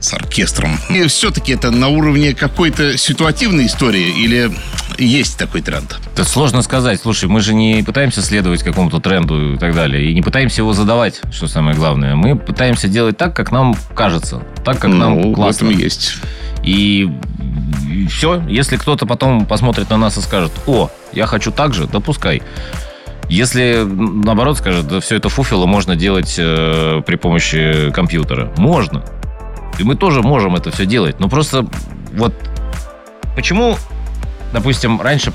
с 0.00 0.14
оркестром. 0.14 0.78
И 0.90 1.06
все-таки 1.06 1.52
это 1.52 1.70
на 1.70 1.88
уровне 1.88 2.34
какой-то 2.34 2.96
ситуативной 2.96 3.66
истории 3.66 4.22
или 4.22 4.50
есть 5.04 5.38
такой 5.38 5.62
тренд? 5.62 5.98
Это 6.12 6.24
сложно 6.24 6.62
сказать. 6.62 7.00
Слушай, 7.00 7.28
мы 7.28 7.40
же 7.40 7.54
не 7.54 7.82
пытаемся 7.82 8.22
следовать 8.22 8.62
какому-то 8.62 9.00
тренду 9.00 9.54
и 9.54 9.58
так 9.58 9.74
далее. 9.74 10.10
И 10.10 10.14
не 10.14 10.22
пытаемся 10.22 10.62
его 10.62 10.72
задавать, 10.72 11.20
что 11.32 11.46
самое 11.48 11.76
главное. 11.76 12.14
Мы 12.14 12.36
пытаемся 12.36 12.88
делать 12.88 13.16
так, 13.16 13.34
как 13.34 13.52
нам 13.52 13.74
кажется. 13.94 14.42
Так, 14.64 14.78
как 14.78 14.90
нам 14.90 15.20
ну, 15.20 15.32
в 15.32 15.34
классно. 15.34 15.66
этом 15.66 15.78
и 15.78 15.82
есть. 15.82 16.16
И, 16.62 17.10
все. 18.10 18.42
Если 18.48 18.76
кто-то 18.76 19.06
потом 19.06 19.46
посмотрит 19.46 19.90
на 19.90 19.96
нас 19.96 20.16
и 20.16 20.20
скажет, 20.20 20.52
о, 20.66 20.90
я 21.12 21.26
хочу 21.26 21.50
так 21.50 21.74
же, 21.74 21.86
допускай. 21.86 22.42
Если, 23.28 23.84
наоборот, 23.84 24.58
скажет, 24.58 24.88
да 24.88 25.00
все 25.00 25.16
это 25.16 25.28
фуфело 25.28 25.66
можно 25.66 25.94
делать 25.94 26.34
э, 26.36 27.02
при 27.06 27.16
помощи 27.16 27.90
компьютера. 27.92 28.52
Можно. 28.56 29.04
И 29.78 29.84
мы 29.84 29.94
тоже 29.94 30.22
можем 30.22 30.56
это 30.56 30.70
все 30.72 30.84
делать. 30.84 31.20
Но 31.20 31.28
просто 31.28 31.66
вот 32.12 32.34
почему, 33.36 33.76
допустим, 34.52 35.00
раньше 35.00 35.32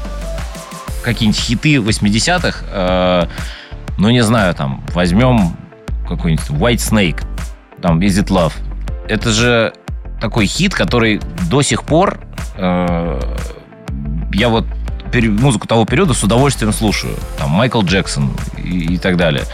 какие-нибудь 1.04 1.40
хиты 1.40 1.76
80-х, 1.76 2.66
э, 2.72 3.28
ну, 3.98 4.10
не 4.10 4.24
знаю, 4.24 4.54
там, 4.56 4.84
возьмем 4.94 5.56
какой-нибудь 6.08 6.48
White 6.50 6.78
Snake, 6.78 7.24
там, 7.82 8.00
Is 8.00 8.24
It 8.24 8.28
Love. 8.28 8.54
Это 9.08 9.32
же 9.32 9.74
такой 10.20 10.48
хит, 10.48 10.74
который 10.74 11.22
до 11.50 11.62
сих 11.62 11.84
пор 11.84 12.20
э, 12.58 13.20
я 14.34 14.50
вот 14.50 14.66
музыку 15.14 15.66
того 15.66 15.86
периода 15.86 16.14
с 16.14 16.24
удовольствием 16.24 16.74
слушаю. 16.74 17.16
Там 17.38 17.50
Майкл 17.52 17.82
Джексон 17.82 18.32
и, 18.58 18.96
и 18.96 18.98
так 18.98 19.16
далее. 19.16 19.46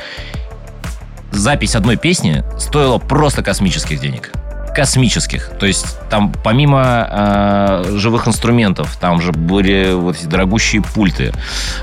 Запись 1.31 1.75
одной 1.75 1.97
песни 1.97 2.43
стоила 2.57 2.97
просто 2.97 3.43
космических 3.43 3.99
денег. 3.99 4.31
Космических. 4.75 5.51
То 5.59 5.65
есть 5.65 5.99
там 6.09 6.33
помимо 6.43 7.07
э, 7.09 7.97
живых 7.97 8.27
инструментов, 8.27 8.95
там 8.97 9.21
же 9.21 9.31
были 9.31 9.93
вот 9.93 10.15
эти 10.17 10.25
дорогущие 10.25 10.81
пульты. 10.81 11.33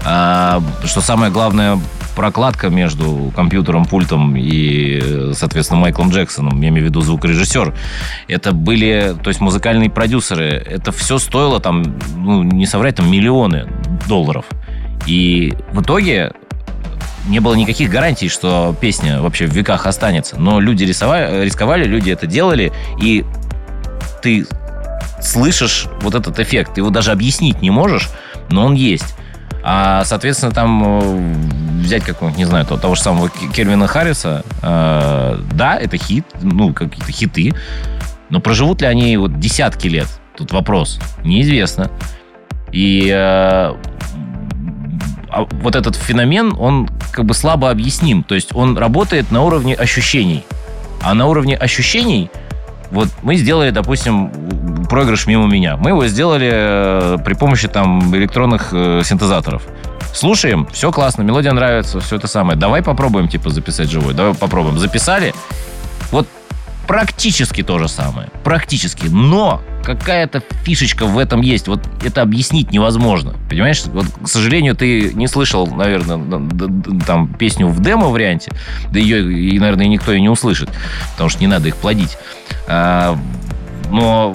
А, 0.04 0.62
что 0.84 1.00
самое 1.00 1.30
главное, 1.30 1.78
прокладка 2.18 2.68
между 2.68 3.32
компьютером, 3.36 3.84
пультом 3.84 4.34
и, 4.36 5.00
э, 5.00 5.32
соответственно, 5.36 5.80
Майклом 5.80 6.10
Джексоном, 6.10 6.60
я 6.60 6.68
имею 6.70 6.86
в 6.86 6.88
виду 6.88 7.00
звукорежиссер, 7.00 7.74
это 8.26 8.52
были, 8.52 9.14
то 9.22 9.28
есть 9.28 9.40
музыкальные 9.40 9.88
продюсеры, 9.88 10.46
это 10.46 10.90
все 10.90 11.18
стоило 11.18 11.60
там, 11.60 11.96
ну, 12.16 12.42
не 12.42 12.66
соврать, 12.66 12.96
там 12.96 13.08
миллионы 13.10 13.68
долларов. 14.08 14.46
И 15.06 15.54
в 15.72 15.82
итоге 15.82 16.32
не 17.28 17.40
было 17.40 17.54
никаких 17.54 17.90
гарантий, 17.90 18.28
что 18.28 18.74
песня 18.80 19.20
вообще 19.20 19.46
в 19.46 19.52
веках 19.52 19.86
останется. 19.86 20.38
Но 20.38 20.60
люди 20.60 20.84
рисовали, 20.84 21.44
рисковали, 21.44 21.84
люди 21.84 22.10
это 22.10 22.26
делали, 22.26 22.72
и 23.00 23.24
ты 24.22 24.46
слышишь 25.20 25.86
вот 26.00 26.14
этот 26.14 26.38
эффект. 26.38 26.74
Ты 26.74 26.80
его 26.80 26.90
даже 26.90 27.12
объяснить 27.12 27.62
не 27.62 27.70
можешь, 27.70 28.10
но 28.50 28.64
он 28.66 28.74
есть. 28.74 29.14
А, 29.62 30.04
соответственно, 30.04 30.52
там 30.52 30.82
э, 30.84 31.82
взять 31.82 32.04
какого-нибудь, 32.04 32.38
не 32.38 32.44
знаю, 32.44 32.64
того, 32.64 32.80
того 32.80 32.94
же 32.94 33.02
самого 33.02 33.28
Кельвина 33.28 33.86
Харриса, 33.86 34.44
э, 34.62 35.38
да, 35.52 35.76
это 35.76 35.96
хит, 35.96 36.24
ну, 36.40 36.72
какие-то 36.72 37.12
хиты, 37.12 37.52
но 38.30 38.40
проживут 38.40 38.80
ли 38.80 38.86
они 38.86 39.16
вот 39.16 39.38
десятки 39.38 39.88
лет? 39.88 40.08
Тут 40.36 40.52
вопрос. 40.52 41.00
Неизвестно. 41.24 41.90
И 42.72 43.10
э, 43.12 43.74
вот 45.44 45.76
этот 45.76 45.96
феномен, 45.96 46.54
он 46.58 46.88
как 47.12 47.24
бы 47.24 47.34
слабо 47.34 47.70
объясним. 47.70 48.22
То 48.22 48.34
есть 48.34 48.54
он 48.54 48.76
работает 48.76 49.30
на 49.30 49.42
уровне 49.42 49.74
ощущений. 49.74 50.44
А 51.02 51.14
на 51.14 51.26
уровне 51.26 51.56
ощущений 51.56 52.30
вот 52.90 53.08
мы 53.22 53.36
сделали, 53.36 53.70
допустим, 53.70 54.30
проигрыш 54.88 55.26
мимо 55.26 55.46
меня. 55.46 55.76
Мы 55.76 55.90
его 55.90 56.06
сделали 56.06 56.50
э, 56.52 57.16
при 57.24 57.34
помощи 57.34 57.68
там 57.68 58.14
электронных 58.16 58.70
э, 58.72 59.02
синтезаторов. 59.04 59.62
Слушаем, 60.14 60.66
все 60.72 60.90
классно, 60.90 61.22
мелодия 61.22 61.52
нравится, 61.52 62.00
все 62.00 62.16
это 62.16 62.26
самое. 62.26 62.58
Давай 62.58 62.82
попробуем, 62.82 63.28
типа, 63.28 63.50
записать 63.50 63.90
живой. 63.90 64.14
Давай 64.14 64.34
попробуем. 64.34 64.78
Записали. 64.78 65.34
Вот 66.10 66.26
практически 66.88 67.62
то 67.62 67.78
же 67.78 67.86
самое. 67.86 68.30
Практически. 68.42 69.06
Но 69.06 69.60
какая-то 69.84 70.42
фишечка 70.64 71.04
в 71.04 71.18
этом 71.18 71.42
есть. 71.42 71.68
Вот 71.68 71.80
это 72.02 72.22
объяснить 72.22 72.72
невозможно. 72.72 73.34
Понимаешь? 73.48 73.84
Вот, 73.84 74.06
к 74.24 74.26
сожалению, 74.26 74.74
ты 74.74 75.12
не 75.12 75.28
слышал, 75.28 75.66
наверное, 75.66 76.18
там 77.06 77.32
песню 77.34 77.68
в 77.68 77.80
демо-варианте. 77.80 78.52
Да 78.90 78.98
ее, 78.98 79.60
наверное, 79.60 79.86
никто 79.86 80.12
и 80.12 80.20
не 80.20 80.30
услышит. 80.30 80.70
Потому 81.12 81.28
что 81.28 81.40
не 81.40 81.46
надо 81.46 81.68
их 81.68 81.76
плодить. 81.76 82.16
А, 82.66 83.18
но 83.90 84.34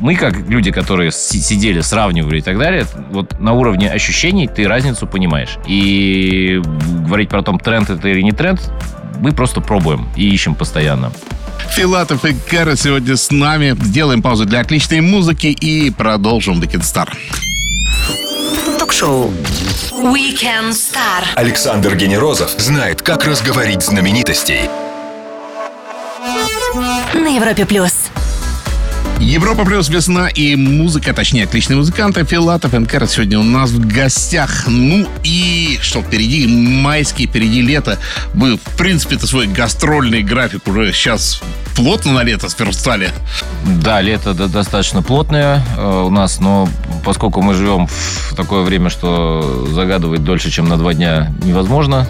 мы, 0.00 0.16
как 0.16 0.48
люди, 0.48 0.70
которые 0.70 1.12
си- 1.12 1.40
сидели, 1.40 1.82
сравнивали 1.82 2.38
и 2.38 2.42
так 2.42 2.58
далее, 2.58 2.86
вот 3.10 3.38
на 3.40 3.52
уровне 3.52 3.90
ощущений 3.90 4.48
ты 4.48 4.66
разницу 4.66 5.06
понимаешь. 5.06 5.58
И 5.66 6.62
говорить 7.06 7.28
про 7.28 7.42
том, 7.42 7.58
тренд 7.58 7.90
это 7.90 8.08
или 8.08 8.22
не 8.22 8.32
тренд, 8.32 8.72
мы 9.20 9.32
просто 9.32 9.60
пробуем 9.60 10.08
и 10.16 10.26
ищем 10.28 10.54
постоянно. 10.54 11.12
Филатов 11.70 12.24
и 12.24 12.34
Кэра 12.34 12.76
сегодня 12.76 13.16
с 13.16 13.30
нами. 13.30 13.76
Сделаем 13.82 14.22
паузу 14.22 14.46
для 14.46 14.60
отличной 14.60 15.00
музыки 15.00 15.46
и 15.48 15.90
продолжим 15.90 16.60
Weekend 16.60 16.82
Star. 16.82 17.08
Ток-шоу. 18.78 19.32
Weekend 19.92 20.70
Star. 20.70 21.24
Александр 21.34 21.94
Генерозов 21.96 22.50
знает, 22.58 23.02
как 23.02 23.24
разговорить 23.24 23.82
знаменитостей. 23.82 24.68
На 27.14 27.28
Европе 27.28 27.66
плюс. 27.66 27.92
Европа 29.28 29.66
плюс 29.66 29.90
весна 29.90 30.28
и 30.28 30.56
музыка, 30.56 31.12
точнее, 31.12 31.44
отличные 31.44 31.76
музыканты. 31.76 32.24
Филатов 32.24 32.72
Кэра 32.88 33.06
сегодня 33.06 33.38
у 33.38 33.42
нас 33.42 33.70
в 33.70 33.86
гостях. 33.86 34.64
Ну 34.66 35.06
и 35.22 35.78
что, 35.82 36.00
впереди 36.00 36.46
майский, 36.46 37.26
впереди 37.26 37.60
лето. 37.60 37.98
Вы, 38.32 38.56
в 38.56 38.78
принципе, 38.78 39.16
это 39.16 39.26
свой 39.26 39.46
гастрольный 39.46 40.22
график 40.22 40.66
уже 40.66 40.94
сейчас 40.94 41.42
плотно 41.76 42.12
на 42.14 42.22
лето 42.22 42.48
сверстали. 42.48 43.10
Да, 43.82 44.00
лето 44.00 44.32
до- 44.32 44.48
достаточно 44.48 45.02
плотное 45.02 45.62
э, 45.76 46.02
у 46.06 46.08
нас, 46.08 46.40
но 46.40 46.66
поскольку 47.04 47.42
мы 47.42 47.52
живем 47.52 47.86
в 47.86 48.34
такое 48.34 48.62
время, 48.62 48.88
что 48.88 49.68
загадывать 49.70 50.24
дольше, 50.24 50.50
чем 50.50 50.70
на 50.70 50.78
два 50.78 50.94
дня 50.94 51.34
невозможно, 51.44 52.06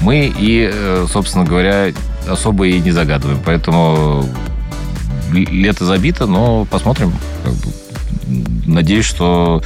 мы 0.00 0.26
и, 0.36 0.68
э, 0.72 1.06
собственно 1.08 1.44
говоря, 1.44 1.92
особо 2.28 2.66
и 2.66 2.80
не 2.80 2.90
загадываем. 2.90 3.40
Поэтому 3.44 4.28
лето 5.34 5.84
забито, 5.84 6.26
но 6.26 6.66
посмотрим. 6.70 7.12
Надеюсь, 8.66 9.04
что 9.04 9.62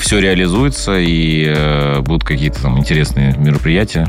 все 0.00 0.18
реализуется 0.18 0.98
и 0.98 1.44
э, 1.46 2.00
будут 2.00 2.24
какие-то 2.24 2.62
там 2.62 2.78
интересные 2.78 3.34
мероприятия. 3.38 4.08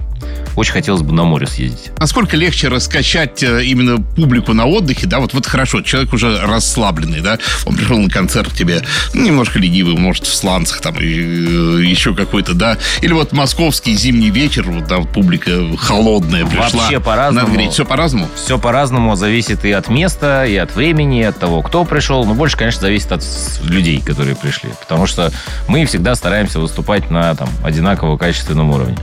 очень 0.56 0.74
хотелось 0.74 1.02
бы 1.02 1.14
на 1.14 1.24
море 1.24 1.48
съездить. 1.48 1.92
Насколько 2.00 2.36
легче 2.36 2.68
раскачать 2.68 3.44
э, 3.44 3.64
именно 3.66 4.02
публику 4.02 4.54
на 4.54 4.66
отдыхе, 4.66 5.08
да, 5.08 5.20
вот, 5.20 5.34
вот 5.34 5.46
хорошо, 5.46 5.82
человек 5.82 6.14
уже 6.14 6.40
расслабленный, 6.42 7.22
да, 7.22 7.38
он 7.66 7.76
пришел 7.76 7.98
на 7.98 8.10
концерт 8.10 8.54
тебе 8.54 8.82
ну, 9.14 9.26
немножко 9.26 9.60
ленивый, 9.60 9.96
может, 9.96 10.26
в 10.26 10.34
сланцах 10.34 10.82
там, 10.82 10.96
и, 11.00 11.06
э, 11.06 11.84
еще 11.84 12.16
какой-то, 12.16 12.54
да, 12.54 12.78
или 13.02 13.14
вот 13.14 13.32
московский 13.32 13.94
зимний 13.94 14.32
вечер, 14.32 14.64
вот, 14.70 14.88
да, 14.88 15.00
публика 15.00 15.52
холодная 15.78 16.46
пришла. 16.46 16.84
Вообще 16.84 17.00
по-разному. 17.00 17.48
Надо 17.48 17.52
говорить, 17.54 17.74
все 17.74 17.86
по-разному? 17.86 18.28
Все 18.36 18.58
по-разному, 18.58 19.16
зависит 19.16 19.66
и 19.66 19.72
от 19.72 19.88
места, 19.88 20.46
и 20.46 20.56
от 20.56 20.76
времени, 20.76 21.20
и 21.20 21.24
от 21.24 21.40
того, 21.40 21.62
кто 21.62 21.86
пришел, 21.86 22.26
но 22.26 22.34
больше, 22.34 22.58
конечно, 22.58 22.82
зависит 22.82 23.12
от 23.12 23.24
людей, 23.70 24.02
которые 24.02 24.36
пришли, 24.36 24.70
потому 24.80 25.06
что 25.06 25.32
мы 25.68 25.86
всегда 25.86 26.16
стараемся 26.16 26.60
выступать 26.60 27.10
на 27.10 27.36
там 27.36 27.50
одинаково 27.64 28.18
качественном 28.18 28.72
уровне, 28.72 28.98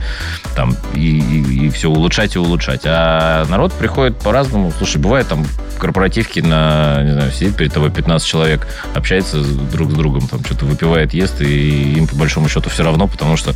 там 0.55 0.75
и, 0.93 1.19
и, 1.19 1.69
все 1.69 1.89
улучшать 1.89 2.35
и 2.35 2.39
улучшать, 2.39 2.81
а 2.85 3.45
народ 3.45 3.73
приходит 3.73 4.17
по-разному. 4.17 4.71
Слушай, 4.77 4.97
бывает 4.97 5.27
там 5.27 5.45
корпоративки 5.77 6.39
на, 6.39 7.03
не 7.03 7.13
знаю, 7.13 7.31
сидит 7.31 7.55
перед 7.55 7.73
тобой 7.73 7.91
15 7.91 8.27
человек, 8.27 8.67
общается 8.93 9.41
друг 9.43 9.91
с 9.91 9.93
другом, 9.93 10.27
там 10.27 10.43
что-то 10.43 10.65
выпивает, 10.65 11.13
ест, 11.13 11.41
и 11.41 11.93
им 11.93 12.07
по 12.07 12.15
большому 12.15 12.49
счету 12.49 12.69
все 12.69 12.83
равно, 12.83 13.07
потому 13.07 13.37
что 13.37 13.53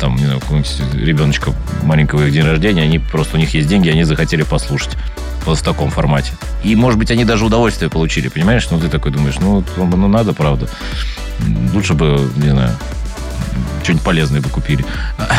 там, 0.00 0.16
не 0.16 0.24
знаю, 0.24 0.40
ребеночка 0.94 1.52
маленького 1.82 2.24
их 2.26 2.32
день 2.32 2.44
рождения, 2.44 2.82
они 2.82 2.98
просто 2.98 3.36
у 3.36 3.40
них 3.40 3.54
есть 3.54 3.68
деньги, 3.68 3.88
они 3.88 4.04
захотели 4.04 4.42
послушать. 4.42 4.96
Вот 5.46 5.58
в 5.58 5.62
таком 5.62 5.90
формате. 5.90 6.32
И, 6.62 6.74
может 6.76 6.98
быть, 6.98 7.10
они 7.10 7.24
даже 7.24 7.44
удовольствие 7.44 7.90
получили, 7.90 8.28
понимаешь? 8.28 8.66
Ну, 8.70 8.78
ты 8.78 8.88
такой 8.88 9.12
думаешь, 9.12 9.36
ну, 9.40 9.62
ну 9.76 10.08
надо, 10.08 10.32
правда. 10.32 10.68
Лучше 11.72 11.94
бы, 11.94 12.30
не 12.36 12.50
знаю, 12.50 12.70
что-нибудь 13.82 14.04
полезное 14.04 14.40
бы 14.40 14.48
купили. 14.48 14.84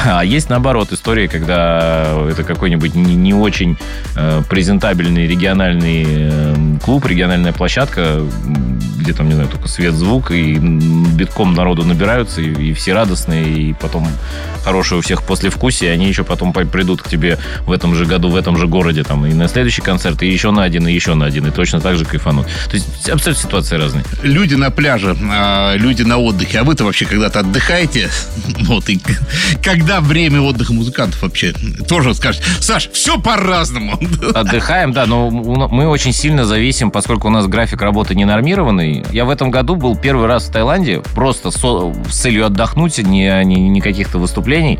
А 0.05 0.23
есть 0.23 0.49
наоборот 0.49 0.91
истории, 0.91 1.27
когда 1.27 2.05
это 2.29 2.43
какой-нибудь 2.43 2.95
не, 2.95 3.15
не 3.15 3.33
очень 3.33 3.77
э, 4.15 4.43
презентабельный 4.47 5.27
региональный 5.27 6.05
э, 6.07 6.55
клуб, 6.83 7.05
региональная 7.05 7.53
площадка, 7.53 8.21
где 8.97 9.13
там, 9.13 9.27
не 9.27 9.33
знаю, 9.33 9.49
только 9.49 9.67
свет, 9.67 9.93
звук, 9.93 10.31
и 10.31 10.57
битком 10.57 11.53
народу 11.53 11.83
набираются, 11.83 12.41
и, 12.41 12.69
и 12.69 12.73
все 12.73 12.93
радостные, 12.93 13.45
и 13.45 13.73
потом 13.73 14.07
хорошее 14.63 14.99
у 14.99 15.01
всех 15.01 15.23
послевкусие, 15.23 15.91
они 15.91 16.07
еще 16.07 16.23
потом 16.23 16.53
по- 16.53 16.65
придут 16.65 17.01
к 17.01 17.07
тебе 17.07 17.37
в 17.65 17.71
этом 17.71 17.95
же 17.95 18.05
году, 18.05 18.29
в 18.29 18.35
этом 18.35 18.57
же 18.57 18.67
городе, 18.67 19.03
там, 19.03 19.25
и 19.25 19.33
на 19.33 19.47
следующий 19.47 19.81
концерт, 19.81 20.21
и 20.23 20.27
еще 20.27 20.51
на 20.51 20.63
один, 20.63 20.87
и 20.87 20.93
еще 20.93 21.13
на 21.13 21.25
один, 21.25 21.47
и 21.47 21.51
точно 21.51 21.79
так 21.79 21.97
же 21.97 22.05
кайфанут. 22.05 22.47
То 22.69 22.75
есть 22.75 23.09
абсолютно 23.09 23.43
ситуации 23.43 23.75
разные. 23.75 24.05
Люди 24.23 24.55
на 24.55 24.71
пляже, 24.71 25.15
а, 25.31 25.75
люди 25.75 26.03
на 26.03 26.17
отдыхе, 26.17 26.59
а 26.59 26.63
вы-то 26.63 26.83
вообще 26.83 27.05
когда-то 27.05 27.39
отдыхаете? 27.39 27.94
Вот, 28.65 28.89
и 28.89 28.99
когда 29.63 30.01
время 30.01 30.41
отдыха 30.41 30.73
музыкантов 30.73 31.21
вообще? 31.21 31.53
Тоже 31.87 32.13
скажешь, 32.13 32.41
Саш, 32.59 32.89
все 32.91 33.19
по-разному. 33.19 33.99
Отдыхаем, 34.33 34.91
да, 34.91 35.05
но 35.05 35.29
мы 35.29 35.87
очень 35.87 36.13
сильно 36.13 36.45
зависим, 36.45 36.91
поскольку 36.91 37.27
у 37.27 37.31
нас 37.31 37.47
график 37.47 37.81
работы 37.81 38.15
не 38.15 38.25
нормированный. 38.25 39.05
Я 39.11 39.25
в 39.25 39.29
этом 39.29 39.51
году 39.51 39.75
был 39.75 39.95
первый 39.95 40.27
раз 40.27 40.47
в 40.47 40.51
Таиланде, 40.51 41.01
просто 41.13 41.51
со- 41.51 41.93
с 42.09 42.15
целью 42.21 42.45
отдохнуть, 42.45 42.97
не, 42.97 43.43
не, 43.43 43.69
не 43.69 43.81
каких-то 43.81 44.17
выступлений. 44.17 44.79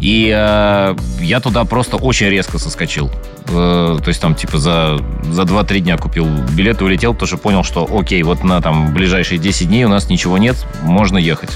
И 0.00 0.32
э, 0.34 0.94
я 1.20 1.40
туда 1.40 1.64
просто 1.64 1.96
очень 1.96 2.28
резко 2.28 2.58
соскочил. 2.58 3.10
Э, 3.48 3.98
то 4.02 4.08
есть 4.08 4.20
там 4.20 4.34
типа 4.34 4.58
за, 4.58 4.98
за 5.24 5.42
2-3 5.42 5.80
дня 5.80 5.96
купил 5.96 6.26
билет 6.52 6.80
и 6.80 6.84
улетел, 6.84 7.14
потому 7.14 7.26
что 7.26 7.36
понял, 7.38 7.64
что 7.64 7.88
окей, 7.90 8.22
вот 8.22 8.44
на 8.44 8.60
там 8.60 8.94
ближайшие 8.94 9.38
10 9.38 9.68
дней 9.68 9.84
у 9.84 9.88
нас 9.88 10.08
ничего 10.08 10.38
нет, 10.38 10.56
можно 10.82 11.18
ехать. 11.18 11.50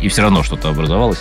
И 0.00 0.08
все 0.08 0.22
равно 0.22 0.42
что-то 0.42 0.68
образовалось. 0.68 1.18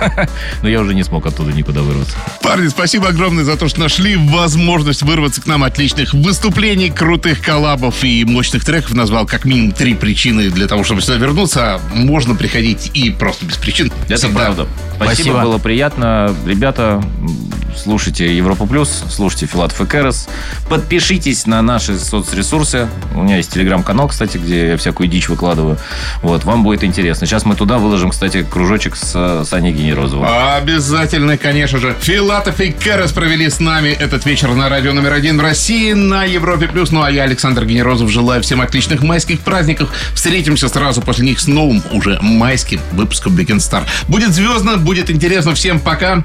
Но 0.62 0.68
я 0.68 0.80
уже 0.80 0.94
не 0.94 1.02
смог 1.02 1.26
оттуда 1.26 1.52
никуда 1.52 1.80
вырваться. 1.80 2.16
Парни, 2.42 2.68
спасибо 2.68 3.08
огромное 3.08 3.44
за 3.44 3.56
то, 3.56 3.68
что 3.68 3.80
нашли 3.80 4.16
возможность 4.16 5.02
вырваться 5.02 5.40
к 5.40 5.46
нам 5.46 5.64
отличных 5.64 6.12
выступлений, 6.12 6.90
крутых 6.90 7.40
коллабов 7.40 8.04
и 8.04 8.24
мощных 8.24 8.64
треков. 8.64 8.92
Назвал 8.92 9.26
как 9.26 9.44
минимум 9.44 9.72
три 9.72 9.94
причины 9.94 10.50
для 10.50 10.66
того, 10.68 10.84
чтобы 10.84 11.00
сюда 11.00 11.16
вернуться. 11.16 11.80
Можно 11.94 12.34
приходить 12.34 12.90
и 12.94 13.10
просто 13.10 13.46
без 13.46 13.56
причин. 13.56 13.90
Это 14.06 14.16
Всегда. 14.16 14.34
правда. 14.40 14.68
Спасибо, 14.96 15.14
Спасибо. 15.14 15.42
было 15.42 15.58
приятно. 15.58 16.34
Ребята, 16.46 17.02
слушайте 17.76 18.36
Европу 18.36 18.66
Плюс, 18.66 19.04
слушайте 19.10 19.46
Филат 19.46 19.72
Фекерес. 19.72 20.28
Подпишитесь 20.68 21.46
на 21.46 21.62
наши 21.62 21.98
соцресурсы. 21.98 22.88
У 23.14 23.22
меня 23.22 23.36
есть 23.36 23.52
телеграм-канал, 23.52 24.08
кстати, 24.08 24.38
где 24.38 24.70
я 24.70 24.76
всякую 24.76 25.08
дичь 25.08 25.28
выкладываю. 25.28 25.78
Вот, 26.22 26.44
вам 26.44 26.64
будет 26.64 26.84
интересно. 26.84 27.26
Сейчас 27.26 27.44
мы 27.44 27.54
туда 27.54 27.78
выложим, 27.78 28.10
кстати, 28.10 28.42
кружочек 28.42 28.96
с 28.96 29.44
Саней 29.44 29.72
Генерозовым. 29.72 30.28
Обязательно, 30.56 31.36
конечно 31.36 31.78
же. 31.78 31.94
Филатов 32.00 32.60
и 32.60 32.70
Керес 32.72 33.12
провели 33.12 33.48
с 33.48 33.60
нами 33.60 33.88
этот 33.88 34.24
вечер 34.26 34.54
на 34.54 34.68
радио 34.68 34.92
номер 34.92 35.12
один 35.12 35.38
в 35.38 35.40
России 35.40 35.92
на 35.92 36.24
Европе+. 36.24 36.68
плюс. 36.68 36.90
Ну, 36.90 37.02
а 37.02 37.10
я, 37.10 37.24
Александр 37.24 37.64
Генерозов, 37.64 38.10
желаю 38.10 38.42
всем 38.42 38.60
отличных 38.60 39.02
майских 39.02 39.40
праздников. 39.40 39.90
Встретимся 40.14 40.68
сразу 40.68 41.02
после 41.02 41.26
них 41.26 41.40
с 41.40 41.46
новым, 41.46 41.82
уже 41.92 42.18
майским 42.20 42.80
выпуском 42.92 43.32
Star. 43.42 43.84
Будет 44.08 44.32
звездно, 44.32 44.76
будет 44.76 45.10
интересно. 45.10 45.54
Всем 45.54 45.80
пока. 45.80 46.24